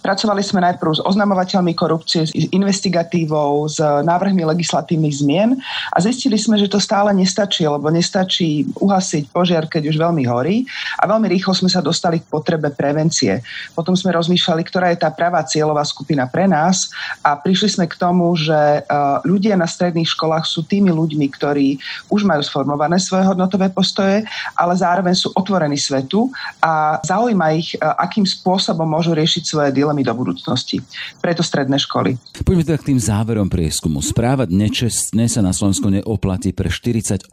pracovali 0.02 0.42
sme 0.42 0.66
najprv 0.66 0.98
s 0.98 1.00
oznamovateľmi 1.06 1.78
korupcie, 1.78 2.26
s 2.26 2.34
investigatívou, 2.50 3.70
s 3.70 3.78
návrhmi 3.78 4.42
legislatívnych 4.42 5.22
zmien 5.22 5.54
a 5.94 5.96
zistili 6.02 6.34
sme, 6.34 6.58
že 6.58 6.66
to 6.66 6.82
stále 6.82 7.14
nestačí, 7.14 7.62
lebo 7.70 7.86
nestačí 7.86 8.66
uhasiť 8.74 9.30
požiar, 9.30 9.70
keď 9.70 9.94
už 9.94 9.96
veľmi 9.96 10.26
horí 10.26 10.66
a 10.98 11.06
veľmi 11.06 11.30
rýchlo 11.30 11.54
sme 11.54 11.70
sa 11.70 11.78
dostali 11.78 12.18
k 12.18 12.26
potrebe 12.26 12.74
prevencie. 12.74 13.46
Potom 13.78 13.94
sme 13.94 14.10
rozmýšľali, 14.10 14.62
ktorá 14.66 14.90
je 14.90 14.98
tá 15.06 15.14
pravá 15.14 15.46
cieľová 15.46 15.86
skupina 15.86 16.26
pre 16.26 16.50
nás 16.50 16.90
a 17.22 17.38
prišli 17.38 17.78
sme 17.78 17.86
k 17.86 17.94
tomu, 17.94 18.34
že 18.34 18.82
ľudia 19.22 19.54
na 19.54 19.70
stredných 19.70 20.10
školách 20.10 20.42
sú 20.50 20.63
tými 20.64 20.90
ľuďmi, 20.90 21.26
ktorí 21.30 21.78
už 22.11 22.25
majú 22.28 22.42
sformované 22.44 23.00
svoje 23.00 23.25
hodnotové 23.28 23.71
postoje, 23.73 24.25
ale 24.56 24.73
zároveň 24.76 25.14
sú 25.16 25.33
otvorení 25.33 25.76
svetu 25.76 26.28
a 26.61 27.00
zaujíma 27.02 27.47
ich, 27.56 27.75
e, 27.75 27.80
akým 27.80 28.25
spôsobom 28.25 28.87
môžu 28.87 29.16
riešiť 29.16 29.42
svoje 29.44 29.71
dilemy 29.73 30.04
do 30.04 30.12
budúcnosti. 30.14 30.80
Preto 31.18 31.42
stredné 31.44 31.80
školy. 31.80 32.16
Poďme 32.44 32.64
teda 32.64 32.78
k 32.80 32.94
tým 32.94 33.00
záverom 33.00 33.49
prieskumu. 33.49 34.04
Správať 34.04 34.52
nečestne 34.52 35.26
sa 35.26 35.40
na 35.40 35.56
Slovensku 35.56 35.90
neoplatí 35.90 36.52
pre 36.52 36.71
48% 36.71 37.30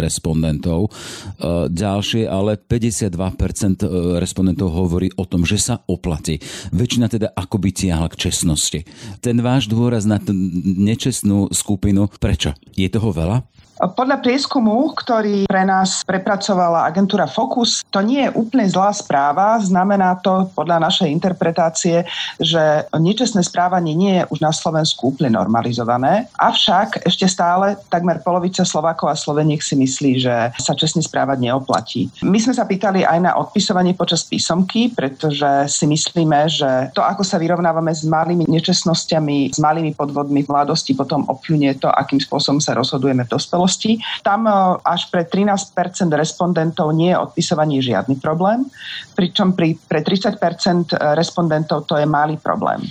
respondentov. 0.00 0.88
E, 0.88 1.70
ďalšie, 1.70 2.26
ale 2.26 2.58
52% 2.58 3.84
e, 3.84 3.88
respondentov 4.18 4.72
hovorí 4.74 5.12
o 5.14 5.24
tom, 5.28 5.46
že 5.46 5.60
sa 5.60 5.78
oplatí. 5.86 6.42
Väčšina 6.74 7.06
teda 7.06 7.28
akoby 7.36 7.70
tiahla 7.70 8.08
k 8.10 8.28
čestnosti. 8.28 8.82
Ten 9.22 9.38
váš 9.44 9.68
dôraz 9.70 10.08
na 10.08 10.18
tú 10.18 10.34
nečestnú 10.64 11.52
skupinu, 11.52 12.08
prečo 12.18 12.41
Je 12.74 12.88
toho 12.90 13.14
veľa? 13.14 13.46
Podľa 13.80 14.20
prieskumu, 14.20 14.92
ktorý 14.92 15.48
pre 15.48 15.64
nás 15.64 16.04
prepracovala 16.04 16.84
agentúra 16.84 17.24
Focus, 17.24 17.80
to 17.88 18.04
nie 18.04 18.28
je 18.28 18.34
úplne 18.36 18.68
zlá 18.68 18.92
správa. 18.92 19.56
Znamená 19.64 20.20
to 20.20 20.52
podľa 20.52 20.76
našej 20.84 21.08
interpretácie, 21.08 22.04
že 22.36 22.84
nečestné 22.92 23.40
správanie 23.40 23.96
nie 23.96 24.20
je 24.20 24.28
už 24.28 24.44
na 24.44 24.52
Slovensku 24.52 25.16
úplne 25.16 25.40
normalizované. 25.40 26.28
Avšak 26.36 27.08
ešte 27.08 27.24
stále 27.24 27.80
takmer 27.88 28.20
polovica 28.20 28.60
Slovákov 28.60 29.08
a 29.08 29.16
Sloveniek 29.16 29.64
si 29.64 29.72
myslí, 29.72 30.10
že 30.20 30.34
sa 30.60 30.76
čestne 30.76 31.00
správať 31.00 31.40
neoplatí. 31.40 32.12
My 32.28 32.36
sme 32.36 32.52
sa 32.52 32.68
pýtali 32.68 33.08
aj 33.08 33.18
na 33.24 33.32
odpisovanie 33.40 33.96
počas 33.96 34.28
písomky, 34.28 34.92
pretože 34.92 35.72
si 35.72 35.88
myslíme, 35.88 36.44
že 36.44 36.92
to, 36.92 37.00
ako 37.00 37.24
sa 37.24 37.40
vyrovnávame 37.40 37.96
s 37.96 38.04
malými 38.04 38.44
nečestnosťami, 38.52 39.56
s 39.56 39.58
malými 39.58 39.96
podvodmi 39.96 40.44
v 40.44 40.52
mladosti, 40.52 40.92
potom 40.92 41.24
opľunie 41.24 41.72
to, 41.80 41.88
akým 41.88 42.20
spôsobom 42.20 42.60
sa 42.60 42.76
rozhodujeme 42.76 43.24
v 43.24 43.32
dospelosti 43.32 43.61
spoločnosti. 43.62 44.22
Tam 44.22 44.46
e, 44.46 44.52
až 44.82 45.08
pre 45.10 45.22
13 45.24 46.10
respondentov 46.14 46.92
nie 46.92 47.14
je 47.14 47.18
odpisovanie 47.18 47.78
žiadny 47.80 48.18
problém, 48.18 48.66
pričom 49.14 49.54
pri, 49.54 49.78
pre 49.88 50.02
30% 50.02 50.96
respondentov 51.16 51.86
to 51.86 51.96
je 51.96 52.06
malý 52.06 52.36
problém. 52.38 52.82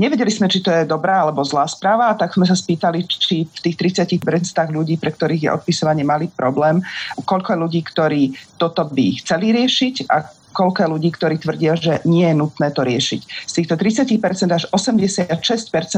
Nevedeli 0.00 0.30
sme, 0.30 0.50
či 0.50 0.64
to 0.64 0.70
je 0.70 0.88
dobrá 0.88 1.22
alebo 1.22 1.44
zlá 1.44 1.68
správa, 1.68 2.14
tak 2.18 2.34
sme 2.34 2.46
sa 2.48 2.56
spýtali, 2.56 3.06
či 3.06 3.46
v 3.46 3.58
tých 3.70 3.76
30 3.78 4.72
ľudí, 4.74 4.98
pre 4.98 5.12
ktorých 5.14 5.42
je 5.48 5.54
odpisovanie 5.54 6.02
malý 6.02 6.30
problém, 6.32 6.80
koľko 7.22 7.56
ľudí, 7.58 7.80
ktorí 7.84 8.34
toto 8.58 8.86
by 8.88 9.22
chceli 9.22 9.54
riešiť 9.54 9.94
a 10.10 10.16
koľko 10.54 10.94
ľudí, 10.94 11.10
ktorí 11.10 11.42
tvrdia, 11.42 11.74
že 11.74 11.98
nie 12.06 12.22
je 12.30 12.38
nutné 12.38 12.70
to 12.70 12.86
riešiť. 12.86 13.20
Z 13.50 13.52
týchto 13.52 13.74
30% 13.74 14.22
až 14.54 14.64
86% 14.70 15.26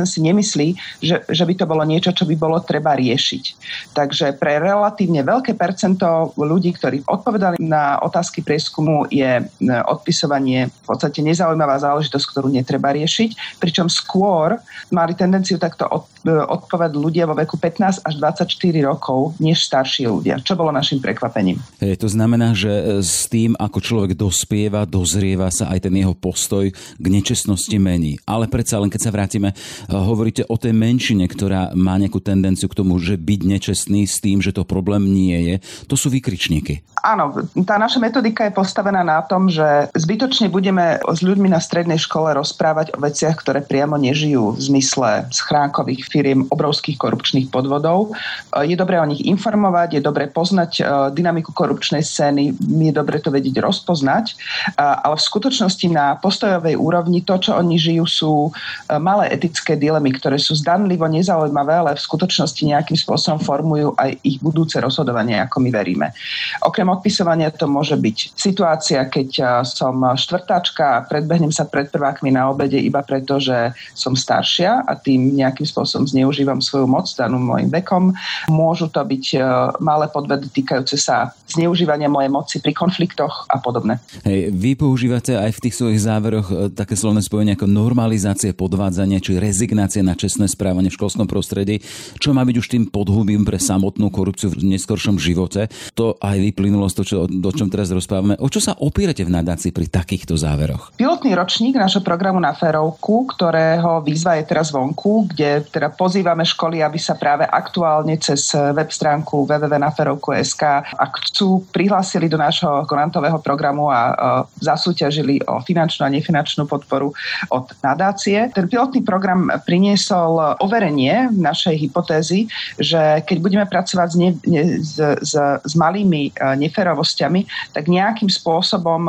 si 0.09 0.19
nemyslí, 0.25 0.69
že, 1.05 1.21
že 1.29 1.45
by 1.45 1.55
to 1.61 1.69
bolo 1.69 1.85
niečo, 1.85 2.17
čo 2.17 2.25
by 2.25 2.35
bolo 2.41 2.57
treba 2.65 2.97
riešiť. 2.97 3.45
Takže 3.93 4.41
pre 4.41 4.57
relatívne 4.57 5.21
veľké 5.21 5.53
percento 5.53 6.33
ľudí, 6.41 6.73
ktorí 6.73 7.05
odpovedali 7.05 7.61
na 7.61 8.01
otázky 8.01 8.41
prieskumu, 8.41 9.05
je 9.13 9.45
odpisovanie 9.85 10.73
v 10.73 10.85
podstate 10.89 11.21
nezaujímavá 11.21 11.77
záležitosť, 11.77 12.25
ktorú 12.33 12.49
netreba 12.49 12.97
riešiť, 12.97 13.61
pričom 13.61 13.93
skôr 13.93 14.57
mali 14.89 15.13
tendenciu 15.13 15.61
takto 15.61 15.85
odpovedať 16.26 16.92
ľudia 16.99 17.25
vo 17.30 17.38
veku 17.38 17.54
15 17.56 18.02
až 18.02 18.14
24 18.18 18.50
rokov, 18.83 19.38
než 19.38 19.62
starší 19.62 20.11
ľudia, 20.11 20.42
čo 20.42 20.59
bolo 20.59 20.75
našim 20.75 20.99
prekvapením. 20.99 21.62
Hej, 21.78 22.02
to 22.02 22.09
znamená, 22.11 22.52
že 22.52 23.02
s 23.02 23.30
tým, 23.30 23.54
ako 23.56 23.78
človek 23.78 24.12
dospieva, 24.18 24.83
dozrieva 24.85 25.49
sa 25.54 25.71
aj 25.71 25.87
ten 25.87 25.95
jeho 25.95 26.12
postoj 26.12 26.68
k 26.75 27.06
nečestnosti 27.06 27.76
mení. 27.78 28.18
Ale 28.26 28.50
predsa 28.50 28.83
len, 28.83 28.90
keď 28.90 29.00
sa 29.06 29.14
vrátime, 29.14 29.54
hovoríte 29.87 30.42
o 30.50 30.56
tej 30.59 30.75
menšine, 30.75 31.30
ktorá 31.30 31.71
má 31.78 31.95
nejakú 31.97 32.18
tendenciu 32.18 32.66
k 32.66 32.78
tomu, 32.78 32.99
že 32.99 33.14
byť 33.14 33.40
nečestný 33.47 34.04
s 34.04 34.18
tým, 34.18 34.42
že 34.42 34.50
to 34.50 34.66
problém 34.66 35.06
nie 35.06 35.38
je, 35.52 35.54
to 35.87 35.95
sú 35.95 36.11
vykričníky. 36.11 36.83
Áno, 37.06 37.30
tá 37.62 37.78
naša 37.78 38.02
metodika 38.02 38.49
je 38.49 38.56
postavená 38.56 39.06
na 39.06 39.23
tom, 39.23 39.47
že 39.47 39.62
zbytočne 39.95 40.50
budeme 40.50 40.99
s 40.99 41.23
ľuďmi 41.23 41.52
na 41.52 41.62
strednej 41.62 42.00
škole 42.02 42.35
rozprávať 42.35 42.97
o 42.97 42.99
veciach, 42.99 43.38
ktoré 43.38 43.62
priamo 43.62 43.95
nežijú 43.95 44.56
v 44.56 44.61
zmysle 44.61 45.28
schránkových 45.30 46.02
firiem, 46.17 46.49
obrovských 46.49 46.97
korupčných 46.97 47.53
podvodov. 47.53 48.17
Je 48.65 48.73
dobré 48.73 48.97
o 48.97 49.05
nich 49.05 49.21
informovať, 49.21 50.01
je 50.01 50.03
dobré 50.03 50.33
poznať 50.33 50.81
e, 50.81 50.83
dynamiku 51.13 51.53
korupčnej 51.53 52.01
scény, 52.01 52.57
je 52.57 52.93
dobre 52.97 53.21
to 53.21 53.29
vedieť 53.29 53.61
rozpoznať, 53.61 54.33
ale 54.81 55.21
v 55.21 55.27
skutočnosti 55.29 55.87
na 55.93 56.17
postojovej 56.17 56.81
úrovni 56.81 57.21
to, 57.21 57.37
čo 57.37 57.61
oni 57.61 57.77
žijú, 57.77 58.05
sú 58.09 58.33
e, 58.49 58.51
malé 58.97 59.29
etické 59.29 59.77
dilemy, 59.77 60.17
ktoré 60.17 60.41
sú 60.41 60.57
zdanlivo 60.57 61.05
nezaujímavé, 61.05 61.85
ale 61.85 61.93
v 62.01 62.05
skutočnosti 62.09 62.63
nejakým 62.65 62.97
spôsobom 62.97 63.45
formujú 63.45 63.93
aj 64.01 64.17
ich 64.25 64.41
budúce 64.41 64.81
rozhodovanie, 64.81 65.37
ako 65.37 65.61
my 65.61 65.69
veríme. 65.69 66.17
Okrem 66.65 66.89
odpisovania 66.89 67.53
to 67.53 67.69
môže 67.69 68.01
byť 68.01 68.33
situácia, 68.33 69.05
keď 69.05 69.29
e, 69.37 69.45
som 69.69 70.01
štvrtáčka 70.01 70.85
a 70.97 71.05
predbehnem 71.05 71.53
sa 71.53 71.69
pred 71.69 71.93
prvákmi 71.93 72.33
na 72.33 72.49
obede 72.49 72.81
iba 72.81 73.05
preto, 73.05 73.37
že 73.37 73.77
som 73.93 74.17
staršia 74.17 74.87
a 74.87 74.93
tým 74.97 75.35
nejakým 75.35 75.67
spôsobom 75.67 76.06
zneužívam 76.07 76.63
svoju 76.63 76.87
moc 76.87 77.11
danú 77.13 77.39
môjim 77.43 77.69
vekom. 77.69 78.15
Môžu 78.49 78.89
to 78.89 79.03
byť 79.03 79.25
e, 79.35 79.39
malé 79.83 80.07
podvedy 80.09 80.49
týkajúce 80.49 80.97
sa 80.97 81.35
zneužívania 81.51 82.11
mojej 82.11 82.31
moci 82.31 82.57
pri 82.63 82.73
konfliktoch 82.73 83.47
a 83.51 83.59
podobne. 83.59 83.99
Hej, 84.23 84.55
vy 84.55 84.79
používate 84.79 85.37
aj 85.37 85.59
v 85.59 85.63
tých 85.69 85.75
svojich 85.79 86.01
záveroch 86.03 86.47
e, 86.49 86.55
také 86.71 86.95
slovné 86.95 87.21
spojenie 87.23 87.59
ako 87.59 87.67
normalizácie 87.67 88.55
podvádzania 88.55 89.23
či 89.23 89.39
rezignácie 89.39 90.01
na 90.07 90.15
čestné 90.15 90.47
správanie 90.47 90.89
v 90.91 90.99
školskom 90.99 91.27
prostredí, 91.27 91.83
čo 92.23 92.31
má 92.33 92.47
byť 92.47 92.57
už 92.57 92.67
tým 92.71 92.85
podhubím 92.89 93.43
pre 93.43 93.59
samotnú 93.59 94.09
korupciu 94.15 94.55
v 94.55 94.63
neskoršom 94.77 95.19
živote. 95.19 95.67
To 95.99 96.15
aj 96.23 96.37
vyplynulo 96.39 96.87
z 96.87 96.95
toho, 97.03 97.07
čo, 97.07 97.19
do 97.27 97.51
čom 97.51 97.69
teraz 97.73 97.91
rozprávame. 97.91 98.39
O 98.39 98.49
čo 98.49 98.63
sa 98.63 98.79
opírate 98.79 99.27
v 99.27 99.35
nadácii 99.35 99.75
pri 99.75 99.91
takýchto 99.91 100.39
záveroch? 100.39 100.95
Pilotný 100.95 101.35
ročník 101.35 101.75
nášho 101.75 102.05
programu 102.05 102.39
na 102.39 102.55
Ferovku, 102.55 103.27
ktorého 103.33 104.05
výzva 104.05 104.39
je 104.39 104.45
teraz 104.47 104.71
vonku, 104.71 105.33
kde 105.33 105.65
teda 105.67 105.91
pozývame 105.97 106.45
školy, 106.45 106.85
aby 106.85 107.00
sa 107.00 107.17
práve 107.17 107.49
aktuálne 107.49 108.21
cez 108.21 108.53
web 108.53 108.93
stránku 108.93 109.49
www.naferovku.sk 109.49 110.62
ak 110.85 111.12
chcú, 111.33 111.65
prihlásili 111.73 112.29
do 112.29 112.37
nášho 112.37 112.85
grantového 112.85 113.41
programu 113.41 113.88
a 113.88 114.12
zasúťažili 114.61 115.43
o 115.49 115.61
finančnú 115.65 116.07
a 116.07 116.12
nefinančnú 116.12 116.69
podporu 116.69 117.12
od 117.50 117.67
nadácie. 117.81 118.49
Ten 118.53 118.69
pilotný 118.69 119.03
program 119.03 119.49
priniesol 119.65 120.61
overenie 120.61 121.29
našej 121.33 121.76
hypotézy, 121.88 122.50
že 122.81 123.25
keď 123.25 123.37
budeme 123.41 123.67
pracovať 123.67 124.09
s, 124.09 124.17
ne, 124.17 124.31
ne, 124.47 124.62
s, 124.81 124.97
s, 125.00 125.33
s 125.62 125.73
malými 125.76 126.33
neferovosťami, 126.37 127.73
tak 127.73 127.88
nejakým 127.88 128.29
spôsobom 128.29 129.09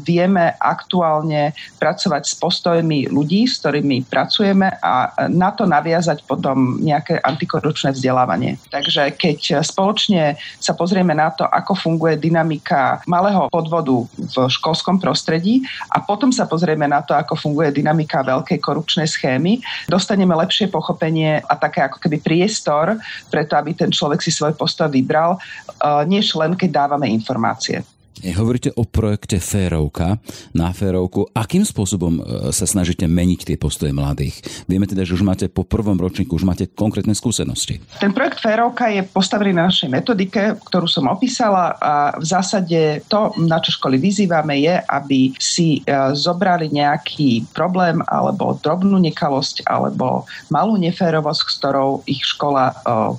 vieme 0.00 0.56
aktuálne 0.60 1.52
pracovať 1.80 2.22
s 2.26 2.34
postojmi 2.36 3.12
ľudí, 3.12 3.44
s 3.46 3.60
ktorými 3.60 4.08
pracujeme 4.08 4.78
a 4.80 5.12
na 5.28 5.52
to 5.52 5.68
naviazať 5.68 6.15
potom 6.24 6.80
nejaké 6.80 7.20
antikorupčné 7.20 7.92
vzdelávanie. 7.92 8.56
Takže 8.72 9.12
keď 9.18 9.60
spoločne 9.60 10.40
sa 10.62 10.72
pozrieme 10.72 11.12
na 11.12 11.34
to, 11.34 11.44
ako 11.44 11.76
funguje 11.76 12.16
dynamika 12.16 13.02
malého 13.04 13.50
podvodu 13.52 14.06
v 14.16 14.36
školskom 14.48 15.02
prostredí 15.02 15.66
a 15.92 16.00
potom 16.00 16.32
sa 16.32 16.48
pozrieme 16.48 16.88
na 16.88 17.02
to, 17.02 17.12
ako 17.12 17.36
funguje 17.36 17.74
dynamika 17.74 18.22
veľkej 18.22 18.58
korupčnej 18.62 19.08
schémy, 19.08 19.60
dostaneme 19.90 20.32
lepšie 20.32 20.70
pochopenie 20.70 21.42
a 21.44 21.54
také 21.58 21.84
ako 21.84 21.98
keby 22.00 22.22
priestor 22.22 22.96
preto, 23.28 23.58
aby 23.58 23.74
ten 23.74 23.90
človek 23.90 24.22
si 24.22 24.30
svoj 24.30 24.54
postoj 24.54 24.88
vybral, 24.92 25.36
eh, 25.36 26.02
než 26.06 26.36
len 26.38 26.54
keď 26.54 26.86
dávame 26.86 27.10
informácie. 27.10 27.82
Hovoríte 28.24 28.72
o 28.80 28.88
projekte 28.88 29.36
Férovka 29.36 30.16
na 30.56 30.72
Férovku. 30.72 31.28
Akým 31.36 31.68
spôsobom 31.68 32.16
e, 32.16 32.20
sa 32.48 32.64
snažíte 32.64 33.04
meniť 33.04 33.52
tie 33.52 33.56
postoje 33.60 33.92
mladých? 33.92 34.40
Vieme 34.64 34.88
teda, 34.88 35.04
že 35.04 35.12
už 35.12 35.20
máte 35.20 35.52
po 35.52 35.68
prvom 35.68 36.00
ročníku, 36.00 36.32
už 36.32 36.48
máte 36.48 36.64
konkrétne 36.64 37.12
skúsenosti. 37.12 37.76
Ten 38.00 38.16
projekt 38.16 38.40
Férovka 38.40 38.88
je 38.88 39.04
postavený 39.04 39.52
na 39.52 39.68
našej 39.68 39.92
metodike, 39.92 40.56
ktorú 40.64 40.88
som 40.88 41.12
opísala 41.12 41.76
a 41.76 42.16
v 42.16 42.24
zásade 42.24 43.04
to, 43.04 43.36
na 43.36 43.60
čo 43.60 43.76
školy 43.76 44.00
vyzývame, 44.00 44.64
je, 44.64 44.80
aby 44.80 45.36
si 45.36 45.84
e, 45.84 45.92
zobrali 46.16 46.72
nejaký 46.72 47.44
problém 47.52 48.00
alebo 48.08 48.56
drobnú 48.64 48.96
nekalosť 48.96 49.68
alebo 49.68 50.24
malú 50.48 50.80
neférovosť, 50.80 51.40
s 51.44 51.52
ktorou 51.60 51.90
ich 52.08 52.24
škola 52.24 52.72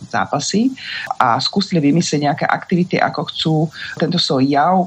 zápasí 0.10 0.74
a 1.22 1.38
skúsili 1.38 1.80
vymyslieť 1.84 2.22
nejaké 2.24 2.46
aktivity, 2.50 2.96
ako 2.98 3.22
chcú 3.30 3.56
tento 4.02 4.18
svoj 4.18 4.48
jav 4.50 4.87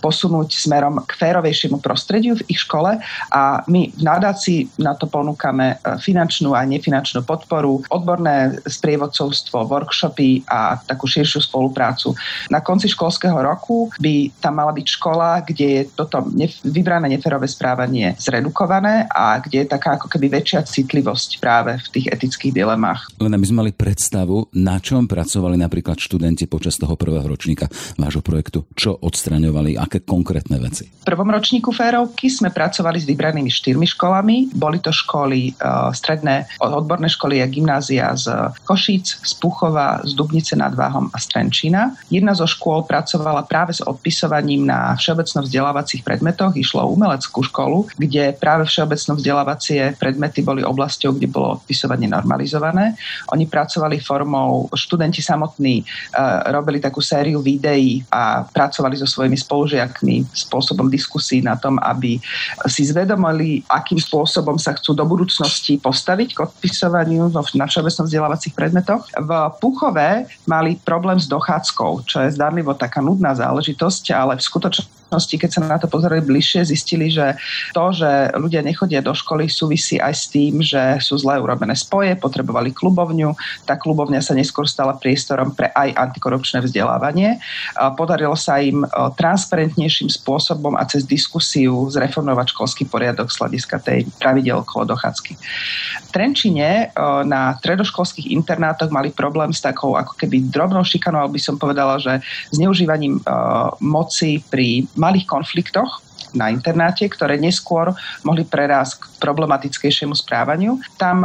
posunúť 0.00 0.56
smerom 0.56 1.04
k 1.06 1.12
férovejšiemu 1.14 1.78
prostrediu 1.78 2.34
v 2.34 2.44
ich 2.50 2.60
škole 2.66 2.98
a 3.30 3.42
my 3.70 3.92
v 3.94 4.02
nadácii 4.02 4.82
na 4.82 4.96
to 4.98 5.06
ponúkame 5.06 5.76
e, 5.78 5.96
finančnú 6.02 6.56
a 6.56 6.66
nefinančnú 6.66 7.22
podporu, 7.22 7.84
odborné 7.92 8.58
sprievodcovstvo, 8.66 9.68
workshopy 9.68 10.42
a 10.50 10.80
takú 10.82 11.06
širšiu 11.06 11.44
spoluprácu. 11.44 12.16
Na 12.50 12.64
konci 12.64 12.90
školského 12.90 13.36
roku 13.38 13.92
by 14.00 14.42
tam 14.42 14.58
mala 14.58 14.74
byť 14.74 14.86
škola, 14.98 15.44
kde 15.44 15.66
je 15.70 15.82
toto 15.94 16.26
vybrané 16.66 17.12
neférové 17.12 17.46
správanie 17.46 18.16
zredukované 18.18 19.06
a 19.12 19.38
kde 19.38 19.64
je 19.64 19.68
taká 19.70 20.00
ako 20.00 20.10
keby 20.10 20.40
väčšia 20.40 20.66
citlivosť 20.66 21.38
práve 21.38 21.78
v 21.78 21.88
tých 21.94 22.06
etických 22.10 22.56
dilemách. 22.56 23.12
Len 23.20 23.36
aby 23.36 23.46
sme 23.46 23.68
mali 23.68 23.72
predstavu, 23.76 24.50
na 24.56 24.82
čom 24.82 25.06
pracovali 25.06 25.60
napríklad 25.60 26.00
študenti 26.00 26.48
počas 26.48 26.80
toho 26.80 26.96
prvého 26.96 27.28
ročníka 27.28 27.68
vášho 28.00 28.24
projektu, 28.24 28.64
čo 28.72 28.96
odstraňovali 28.96 29.60
pracovali, 29.60 29.72
aké 29.90 30.06
konkrétne 30.06 30.62
veci? 30.62 30.86
V 30.86 31.02
prvom 31.10 31.26
ročníku 31.26 31.74
férovky 31.74 32.30
sme 32.30 32.54
pracovali 32.54 33.02
s 33.02 33.08
vybranými 33.10 33.50
štyrmi 33.50 33.82
školami. 33.98 34.54
Boli 34.54 34.78
to 34.78 34.94
školy, 34.94 35.50
uh, 35.58 35.90
stredné 35.90 36.46
odborné 36.62 37.10
školy 37.10 37.42
a 37.42 37.50
gymnázia 37.50 38.14
z 38.14 38.54
Košíc, 38.62 39.18
z 39.18 39.32
Puchova, 39.42 39.98
z 40.06 40.14
Dubnice 40.14 40.54
nad 40.54 40.70
Váhom 40.78 41.10
a 41.10 41.18
z 41.18 41.26
Trenčína. 41.34 41.98
Jedna 42.06 42.38
zo 42.38 42.46
škôl 42.46 42.86
pracovala 42.86 43.42
práve 43.42 43.74
s 43.74 43.82
odpisovaním 43.82 44.70
na 44.70 44.94
všeobecno 44.94 45.42
vzdelávacích 45.42 46.06
predmetoch. 46.06 46.54
Išlo 46.54 46.86
o 46.86 46.94
umeleckú 46.94 47.42
školu, 47.42 47.90
kde 47.98 48.30
práve 48.38 48.70
všeobecno 48.70 49.18
vzdelávacie 49.18 49.98
predmety 49.98 50.46
boli 50.46 50.62
oblasťou, 50.62 51.18
kde 51.18 51.26
bolo 51.26 51.58
odpisovanie 51.58 52.06
normalizované. 52.06 52.94
Oni 53.34 53.50
pracovali 53.50 53.98
formou, 53.98 54.70
študenti 54.70 55.18
samotní 55.18 55.82
uh, 55.82 56.54
robili 56.54 56.78
takú 56.78 57.02
sériu 57.02 57.42
videí 57.42 58.06
a 58.14 58.46
pracovali 58.46 58.94
so 58.94 59.10
svojimi 59.10 59.34
spolužiakmi 59.34 59.79
spôsobom 60.34 60.90
diskusí 60.90 61.40
na 61.44 61.54
tom, 61.54 61.78
aby 61.80 62.18
si 62.66 62.82
zvedomili, 62.84 63.62
akým 63.70 63.96
spôsobom 63.96 64.58
sa 64.58 64.74
chcú 64.74 64.92
do 64.92 65.06
budúcnosti 65.06 65.78
postaviť 65.78 66.28
k 66.34 66.42
odpisovaniu 66.44 67.30
na 67.32 67.66
všeobecnom 67.68 68.06
vzdelávacích 68.08 68.52
predmetoch. 68.56 69.06
V 69.14 69.30
Puchove 69.62 70.26
mali 70.44 70.76
problém 70.82 71.16
s 71.20 71.30
dochádzkou, 71.30 72.04
čo 72.04 72.24
je 72.26 72.34
zdanlivo 72.34 72.74
taká 72.74 72.98
nudná 72.98 73.36
záležitosť, 73.36 74.10
ale 74.12 74.36
v 74.36 74.44
skutočnosti 74.44 74.98
keď 75.10 75.50
sa 75.50 75.66
na 75.66 75.74
to 75.74 75.90
pozerali 75.90 76.22
bližšie, 76.22 76.70
zistili, 76.70 77.10
že 77.10 77.34
to, 77.74 77.90
že 77.90 78.30
ľudia 78.38 78.62
nechodia 78.62 79.02
do 79.02 79.10
školy, 79.10 79.50
súvisí 79.50 79.98
aj 79.98 80.14
s 80.14 80.30
tým, 80.30 80.62
že 80.62 81.02
sú 81.02 81.18
zle 81.18 81.34
urobené 81.34 81.74
spoje, 81.74 82.14
potrebovali 82.14 82.70
klubovňu. 82.70 83.34
Tá 83.66 83.74
klubovňa 83.74 84.22
sa 84.22 84.38
neskôr 84.38 84.70
stala 84.70 84.94
priestorom 84.94 85.50
pre 85.50 85.74
aj 85.74 85.98
antikorupčné 85.98 86.62
vzdelávanie. 86.62 87.42
Podarilo 87.98 88.38
sa 88.38 88.62
im 88.62 88.86
transparentnejším 89.70 90.10
spôsobom 90.10 90.74
a 90.74 90.82
cez 90.84 91.06
diskusiu 91.06 91.86
zreformovať 91.90 92.50
školský 92.50 92.84
poriadok 92.90 93.30
z 93.30 93.38
hľadiska 93.38 93.76
tej 93.78 94.06
pravidel 94.18 94.66
okolo 94.66 94.90
dochádzky. 94.90 95.32
V 96.06 96.10
Trenčine 96.10 96.90
na 97.24 97.54
stredoškolských 97.62 98.34
internátoch 98.34 98.90
mali 98.90 99.14
problém 99.14 99.54
s 99.54 99.62
takou 99.62 99.94
ako 99.94 100.18
keby 100.18 100.50
drobnou 100.50 100.82
šikanou, 100.82 101.30
by 101.30 101.40
som 101.40 101.54
povedala, 101.54 102.02
že 102.02 102.18
zneužívaním 102.50 103.22
moci 103.78 104.42
pri 104.50 104.90
malých 104.98 105.30
konfliktoch 105.30 106.02
na 106.34 106.50
internáte, 106.50 107.06
ktoré 107.08 107.36
neskôr 107.36 107.94
mohli 108.22 108.46
prerásť 108.46 108.92
k 109.00 109.02
problematickejšiemu 109.20 110.16
správaniu. 110.16 110.80
Tam 110.96 111.22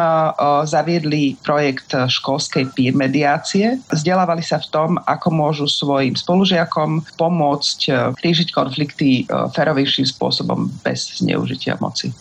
zaviedli 0.68 1.40
projekt 1.40 1.96
školskej 1.96 2.76
peer 2.76 2.94
mediácie. 2.98 3.80
Vzdelávali 3.90 4.44
sa 4.44 4.60
v 4.60 4.68
tom, 4.72 4.90
ako 5.08 5.28
môžu 5.32 5.66
svojim 5.70 6.18
spolužiakom 6.18 7.06
pomôcť 7.16 7.80
riešiť 8.20 8.48
konflikty 8.52 9.24
ferovejším 9.30 10.08
spôsobom 10.10 10.68
bez 10.84 11.24
zneužitia 11.24 11.80
moci. 11.80 12.12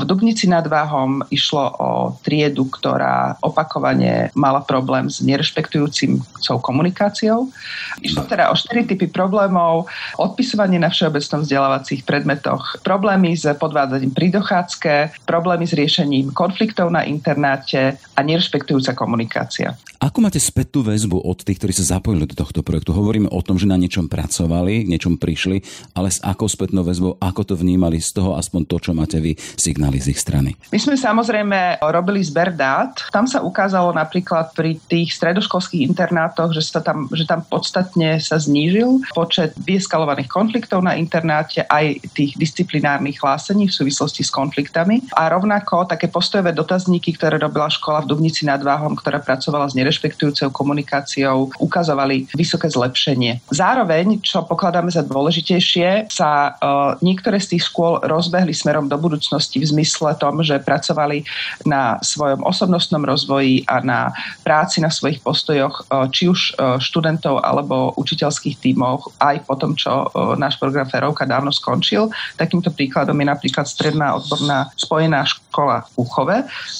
V 0.00 0.04
Dubnici 0.08 0.48
nad 0.48 0.64
Váhom 0.64 1.20
išlo 1.28 1.64
o 1.76 1.90
triedu, 2.24 2.70
ktorá 2.72 3.36
opakovane 3.44 4.32
mala 4.32 4.64
problém 4.64 5.10
s 5.10 5.20
nerešpektujúcim 5.20 6.22
komunikáciou. 6.60 7.52
Išlo 8.00 8.24
teda 8.26 8.50
o 8.50 8.58
štyri 8.58 8.88
typy 8.88 9.06
problémov. 9.06 9.86
Odpisovanie 10.18 10.80
na 10.80 10.90
všeobecnom 10.90 11.46
vzdelávacích 11.46 12.02
predmetoch, 12.20 12.84
problémy 12.84 13.32
s 13.32 13.48
podvádzaním 13.56 14.12
pri 14.12 14.28
dochádzke, 14.28 15.24
problémy 15.24 15.64
s 15.64 15.72
riešením 15.72 16.36
konfliktov 16.36 16.92
na 16.92 17.08
internáte 17.08 17.96
a 17.96 18.20
nerešpektujúca 18.20 18.92
komunikácia. 18.92 19.72
Ako 20.00 20.24
máte 20.24 20.40
spätú 20.40 20.80
väzbu 20.80 21.28
od 21.28 21.44
tých, 21.44 21.60
ktorí 21.60 21.76
sa 21.76 22.00
zapojili 22.00 22.24
do 22.24 22.32
tohto 22.32 22.64
projektu? 22.64 22.96
Hovoríme 22.96 23.28
o 23.28 23.44
tom, 23.44 23.60
že 23.60 23.68
na 23.68 23.76
niečom 23.76 24.08
pracovali, 24.08 24.88
niečom 24.88 25.20
prišli, 25.20 25.60
ale 25.92 26.08
s 26.08 26.24
akou 26.24 26.48
spätnou 26.48 26.80
väzbou, 26.80 27.20
ako 27.20 27.52
to 27.52 27.54
vnímali 27.60 28.00
z 28.00 28.16
toho 28.16 28.32
aspoň 28.32 28.64
to, 28.64 28.76
čo 28.80 28.96
máte 28.96 29.20
vy 29.20 29.36
signály 29.60 30.00
z 30.00 30.16
ich 30.16 30.20
strany? 30.24 30.56
My 30.72 30.80
sme 30.80 30.96
samozrejme 30.96 31.84
robili 31.84 32.24
zber 32.24 32.56
dát. 32.56 32.96
Tam 33.12 33.28
sa 33.28 33.44
ukázalo 33.44 33.92
napríklad 33.92 34.56
pri 34.56 34.80
tých 34.88 35.12
stredoškolských 35.20 35.84
internátoch, 35.92 36.56
že, 36.56 36.64
sa 36.64 36.80
tam, 36.80 37.04
že 37.12 37.28
tam 37.28 37.44
podstatne 37.44 38.24
sa 38.24 38.40
znížil 38.40 39.04
počet 39.12 39.52
vyeskalovaných 39.60 40.32
konfliktov 40.32 40.80
na 40.80 40.96
internáte, 40.96 41.68
aj 41.68 42.00
tých 42.16 42.40
disciplinárnych 42.40 43.20
hlásení 43.20 43.68
v 43.68 43.76
súvislosti 43.76 44.24
s 44.24 44.32
konfliktami. 44.32 45.04
A 45.12 45.28
rovnako 45.28 45.84
také 45.84 46.08
postojové 46.08 46.56
dotazníky, 46.56 47.12
ktoré 47.20 47.36
robila 47.36 47.68
škola 47.68 48.00
v 48.00 48.16
Dubnici 48.16 48.48
nad 48.48 48.64
Váhom, 48.64 48.96
ktorá 48.96 49.20
pracovala 49.20 49.68
s 49.68 49.76
nerešpektujúcou 49.90 50.54
komunikáciou 50.54 51.50
ukazovali 51.58 52.30
vysoké 52.38 52.70
zlepšenie. 52.70 53.42
Zároveň, 53.50 54.22
čo 54.22 54.46
pokladáme 54.46 54.94
za 54.94 55.02
dôležitejšie, 55.02 56.06
sa 56.06 56.54
uh, 56.54 56.94
niektoré 57.02 57.42
z 57.42 57.58
tých 57.58 57.66
škôl 57.66 57.98
rozbehli 58.06 58.54
smerom 58.54 58.86
do 58.86 58.94
budúcnosti 58.94 59.58
v 59.58 59.66
zmysle 59.66 60.14
tom, 60.22 60.46
že 60.46 60.62
pracovali 60.62 61.26
na 61.66 61.98
svojom 61.98 62.46
osobnostnom 62.46 63.02
rozvoji 63.02 63.66
a 63.66 63.82
na 63.82 64.14
práci 64.46 64.78
na 64.78 64.94
svojich 64.94 65.18
postojoch, 65.26 65.90
uh, 65.90 66.06
či 66.06 66.30
už 66.30 66.54
uh, 66.54 66.78
študentov 66.78 67.42
alebo 67.42 67.90
učiteľských 67.98 68.62
tímov, 68.62 69.18
aj 69.18 69.42
po 69.42 69.58
tom, 69.58 69.74
čo 69.74 70.12
náš 70.36 70.60
program 70.60 70.86
Ferovka 70.86 71.24
dávno 71.24 71.50
skončil. 71.50 72.12
Takýmto 72.36 72.70
príkladom 72.70 73.16
je 73.16 73.26
napríklad 73.26 73.66
stredná 73.66 74.14
odborná 74.14 74.68
spojená 74.76 75.24
škola 75.24 75.82
v 75.96 76.04
Uchove, 76.04 76.36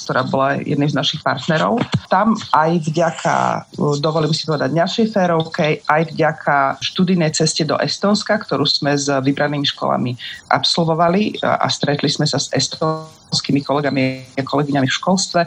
ktorá 0.07 0.23
bola 0.29 0.61
jedným 0.61 0.92
z 0.92 0.99
našich 1.01 1.25
partnerov. 1.25 1.81
Tam 2.12 2.37
aj 2.53 2.70
vďaka 2.85 2.99
vďaka, 3.00 3.64
dovolím 3.96 4.36
si 4.36 4.44
povedať, 4.44 4.76
našej 4.76 5.06
férovke, 5.08 5.80
aj 5.88 6.12
vďaka 6.12 6.56
študijnej 6.84 7.32
ceste 7.32 7.64
do 7.64 7.80
Estónska, 7.80 8.36
ktorú 8.36 8.68
sme 8.68 8.92
s 8.92 9.08
vybranými 9.08 9.64
školami 9.64 10.12
absolvovali 10.52 11.40
a 11.40 11.64
stretli 11.72 12.12
sme 12.12 12.28
sa 12.28 12.36
s 12.36 12.52
Estónskom 12.52 13.19
slovenskými 13.30 13.62
kolegami 13.62 14.26
a 14.34 14.42
kolegyňami 14.42 14.90
v 14.90 14.98
školstve. 14.98 15.40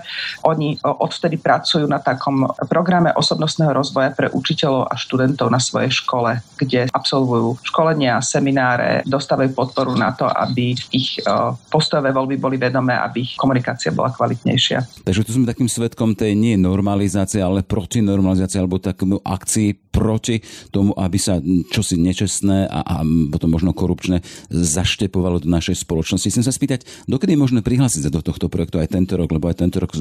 Oni 0.47 0.79
odvtedy 0.79 1.35
pracujú 1.35 1.83
na 1.83 1.99
takom 1.99 2.47
programe 2.71 3.11
osobnostného 3.11 3.75
rozvoja 3.75 4.15
pre 4.15 4.31
učiteľov 4.31 4.87
a 4.87 4.95
študentov 4.95 5.51
na 5.51 5.59
svojej 5.59 5.91
škole, 5.91 6.39
kde 6.55 6.87
absolvujú 6.87 7.59
školenia, 7.67 8.23
semináre, 8.23 9.03
dostávajú 9.03 9.51
podporu 9.51 9.91
na 9.99 10.15
to, 10.15 10.23
aby 10.31 10.71
ich 10.95 11.19
postojové 11.67 12.15
voľby 12.15 12.39
boli 12.39 12.55
vedomé, 12.55 12.95
aby 12.95 13.27
ich 13.27 13.35
komunikácia 13.35 13.91
bola 13.91 14.15
kvalitnejšia. 14.15 15.03
Takže 15.03 15.27
tu 15.27 15.35
sme 15.35 15.43
takým 15.43 15.67
svetkom 15.67 16.15
tej 16.15 16.39
nie 16.39 16.55
normalizácie, 16.55 17.43
ale 17.43 17.67
protinormalizácie 17.67 18.63
alebo 18.63 18.79
takú 18.79 19.19
akcii 19.19 19.82
proti 19.93 20.41
tomu, 20.73 20.97
aby 20.97 21.21
sa 21.21 21.38
čosi 21.69 22.01
nečestné 22.01 22.65
a, 22.65 22.82
a 22.82 22.95
potom 23.29 23.53
možno 23.53 23.77
korupčné 23.77 24.25
zaštepovalo 24.49 25.45
do 25.45 25.49
našej 25.53 25.86
spoločnosti. 25.86 26.34
Chcem 26.34 26.41
sa 26.41 26.49
spýtať, 26.49 27.06
dokedy 27.06 27.38
je 27.38 27.43
možné 27.45 27.60
prihlásiť 27.62 28.10
sa 28.10 28.12
do 28.12 28.25
tohto 28.25 28.49
projektu 28.49 28.82
aj 28.82 28.89
tento 28.89 29.13
rok, 29.13 29.29
lebo 29.29 29.45
aj 29.45 29.62
tento 29.62 29.77
rok 29.77 29.93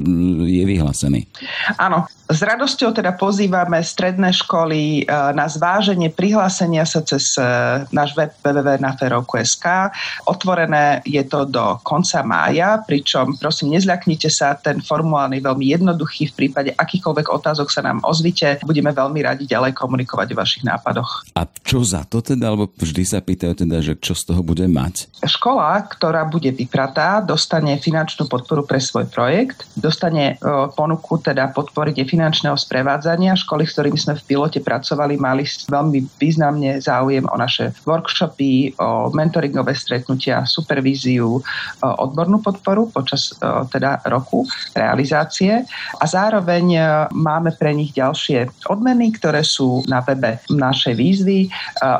je 0.48 0.64
vyhlásený. 0.64 1.28
Áno, 1.76 2.08
s 2.32 2.40
radosťou 2.40 2.96
teda 2.96 3.12
pozývame 3.20 3.84
stredné 3.84 4.32
školy 4.32 5.04
e, 5.04 5.12
na 5.36 5.44
zváženie 5.44 6.08
prihlásenia 6.08 6.88
sa 6.88 7.04
cez 7.04 7.36
e, 7.36 7.44
náš 7.92 8.16
web 8.16 8.32
www.naferovku.sk. 8.40 9.92
Otvorené 10.24 11.04
je 11.04 11.20
to 11.28 11.44
do 11.44 11.76
konca 11.84 12.24
mája, 12.24 12.80
pričom 12.88 13.36
prosím 13.36 13.76
nezľaknite 13.76 14.32
sa, 14.32 14.56
ten 14.56 14.80
formulár 14.80 15.28
je 15.36 15.44
veľmi 15.44 15.66
jednoduchý. 15.76 16.32
V 16.32 16.36
prípade 16.46 16.70
akýchkoľvek 16.72 17.26
otázok 17.28 17.68
sa 17.68 17.84
nám 17.84 18.00
ozvite. 18.06 18.56
Budeme 18.64 18.96
veľmi 18.96 19.20
radi 19.20 19.44
ďalej 19.44 19.76
komunikovať 19.82 20.30
o 20.30 20.38
vašich 20.38 20.62
nápadoch. 20.62 21.26
A 21.34 21.42
čo 21.66 21.82
za 21.82 22.06
to 22.06 22.22
teda? 22.22 22.54
Alebo 22.54 22.70
vždy 22.78 23.02
sa 23.02 23.18
pýtajú 23.18 23.66
teda, 23.66 23.82
že 23.82 23.98
čo 23.98 24.14
z 24.14 24.30
toho 24.30 24.46
bude 24.46 24.62
mať? 24.70 25.10
Škola, 25.26 25.82
ktorá 25.90 26.22
bude 26.22 26.54
vypratá, 26.54 27.18
dostane 27.18 27.74
finančnú 27.82 28.30
podporu 28.30 28.62
pre 28.62 28.78
svoj 28.78 29.10
projekt, 29.10 29.66
dostane 29.74 30.38
e, 30.38 30.46
ponuku 30.78 31.18
teda 31.18 31.50
podporiť 31.50 32.06
finančného 32.06 32.54
sprevádzania. 32.54 33.34
Školy, 33.34 33.66
s 33.66 33.74
ktorými 33.74 33.98
sme 33.98 34.14
v 34.14 34.26
pilote 34.28 34.60
pracovali, 34.62 35.18
mali 35.18 35.42
veľmi 35.66 35.98
významne 36.20 36.78
záujem 36.78 37.24
o 37.26 37.36
naše 37.40 37.72
workshopy, 37.88 38.76
o 38.76 39.10
mentoringové 39.10 39.72
stretnutia, 39.72 40.44
supervíziu, 40.44 41.40
odbornú 41.80 42.44
podporu 42.44 42.92
počas 42.92 43.32
e, 43.32 43.48
teda 43.72 44.04
roku 44.12 44.44
realizácie 44.76 45.64
a 45.96 46.04
zároveň 46.04 46.64
e, 46.76 46.80
máme 47.16 47.56
pre 47.56 47.72
nich 47.72 47.96
ďalšie 47.96 48.68
odmeny, 48.68 49.16
ktoré 49.16 49.40
sú 49.40 49.71
na 49.88 50.04
webe 50.04 50.42
našej 50.52 50.94
výzvy. 50.94 51.48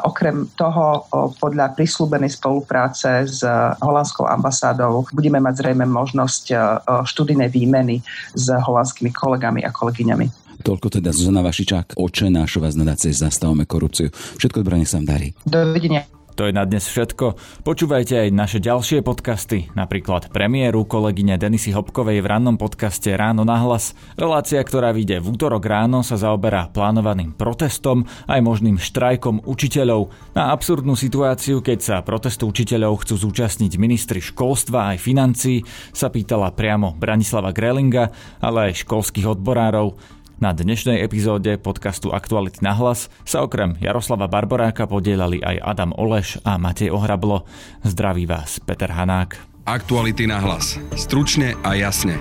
Okrem 0.04 0.52
toho 0.58 1.08
podľa 1.40 1.72
prislúbenej 1.72 2.36
spolupráce 2.36 3.24
s 3.24 3.40
holandskou 3.80 4.28
ambasádou 4.28 5.08
budeme 5.16 5.40
mať 5.40 5.54
zrejme 5.62 5.86
možnosť 5.86 6.44
e, 6.50 6.54
e, 6.54 6.60
študijnej 7.06 7.50
výmeny 7.52 8.02
s 8.34 8.46
holandskými 8.50 9.14
kolegami 9.14 9.62
a 9.62 9.70
kolegyňami. 9.70 10.42
Toľko 10.62 10.86
teda 10.98 11.10
Zuzana 11.10 11.42
Vašičák, 11.42 11.98
oče 11.98 12.30
nášho 12.30 12.62
vás 12.62 12.78
nadácie 12.78 13.10
Zastavome 13.10 13.66
korupciu. 13.66 14.14
Všetko 14.14 14.62
dobré, 14.62 14.78
nech 14.78 14.90
sa 14.90 15.02
vám 15.02 15.10
darí. 15.10 15.28
Dovidenia. 15.42 16.21
To 16.32 16.48
je 16.48 16.52
na 16.56 16.64
dnes 16.64 16.80
všetko. 16.80 17.36
Počúvajte 17.60 18.24
aj 18.24 18.28
naše 18.32 18.58
ďalšie 18.64 19.04
podcasty, 19.04 19.68
napríklad 19.76 20.32
premiéru 20.32 20.88
kolegyne 20.88 21.36
Denisy 21.36 21.76
Hopkovej 21.76 22.24
v 22.24 22.30
rannom 22.32 22.56
podcaste 22.56 23.12
Ráno 23.12 23.44
na 23.44 23.60
hlas. 23.60 23.92
Relácia, 24.16 24.64
ktorá 24.64 24.96
vyjde 24.96 25.20
v 25.20 25.28
útorok 25.36 25.60
ráno, 25.68 26.00
sa 26.00 26.16
zaoberá 26.16 26.72
plánovaným 26.72 27.36
protestom 27.36 28.08
aj 28.24 28.40
možným 28.40 28.80
štrajkom 28.80 29.44
učiteľov. 29.44 30.08
Na 30.32 30.56
absurdnú 30.56 30.96
situáciu, 30.96 31.60
keď 31.60 31.78
sa 31.84 31.96
protestu 32.00 32.48
učiteľov 32.48 33.04
chcú 33.04 33.28
zúčastniť 33.28 33.76
ministri 33.76 34.24
školstva 34.24 34.96
aj 34.96 35.04
financií, 35.04 35.60
sa 35.92 36.08
pýtala 36.08 36.56
priamo 36.56 36.96
Branislava 36.96 37.52
Grelinga, 37.52 38.08
ale 38.40 38.72
aj 38.72 38.88
školských 38.88 39.28
odborárov. 39.36 40.21
Na 40.42 40.50
dnešnej 40.50 40.98
epizóde 40.98 41.54
podcastu 41.54 42.10
Aktuality 42.10 42.66
na 42.66 42.74
hlas 42.74 43.06
sa 43.22 43.46
okrem 43.46 43.78
Jaroslava 43.78 44.26
Barboráka 44.26 44.90
podielali 44.90 45.38
aj 45.38 45.62
Adam 45.62 45.94
Oleš 45.94 46.42
a 46.42 46.58
Matej 46.58 46.90
Ohrablo. 46.90 47.46
Zdraví 47.86 48.26
vás 48.26 48.58
Peter 48.58 48.90
Hanák. 48.90 49.38
Aktuality 49.70 50.26
na 50.26 50.42
hlas. 50.42 50.82
Stručne 50.98 51.54
a 51.62 51.78
jasne. 51.78 52.18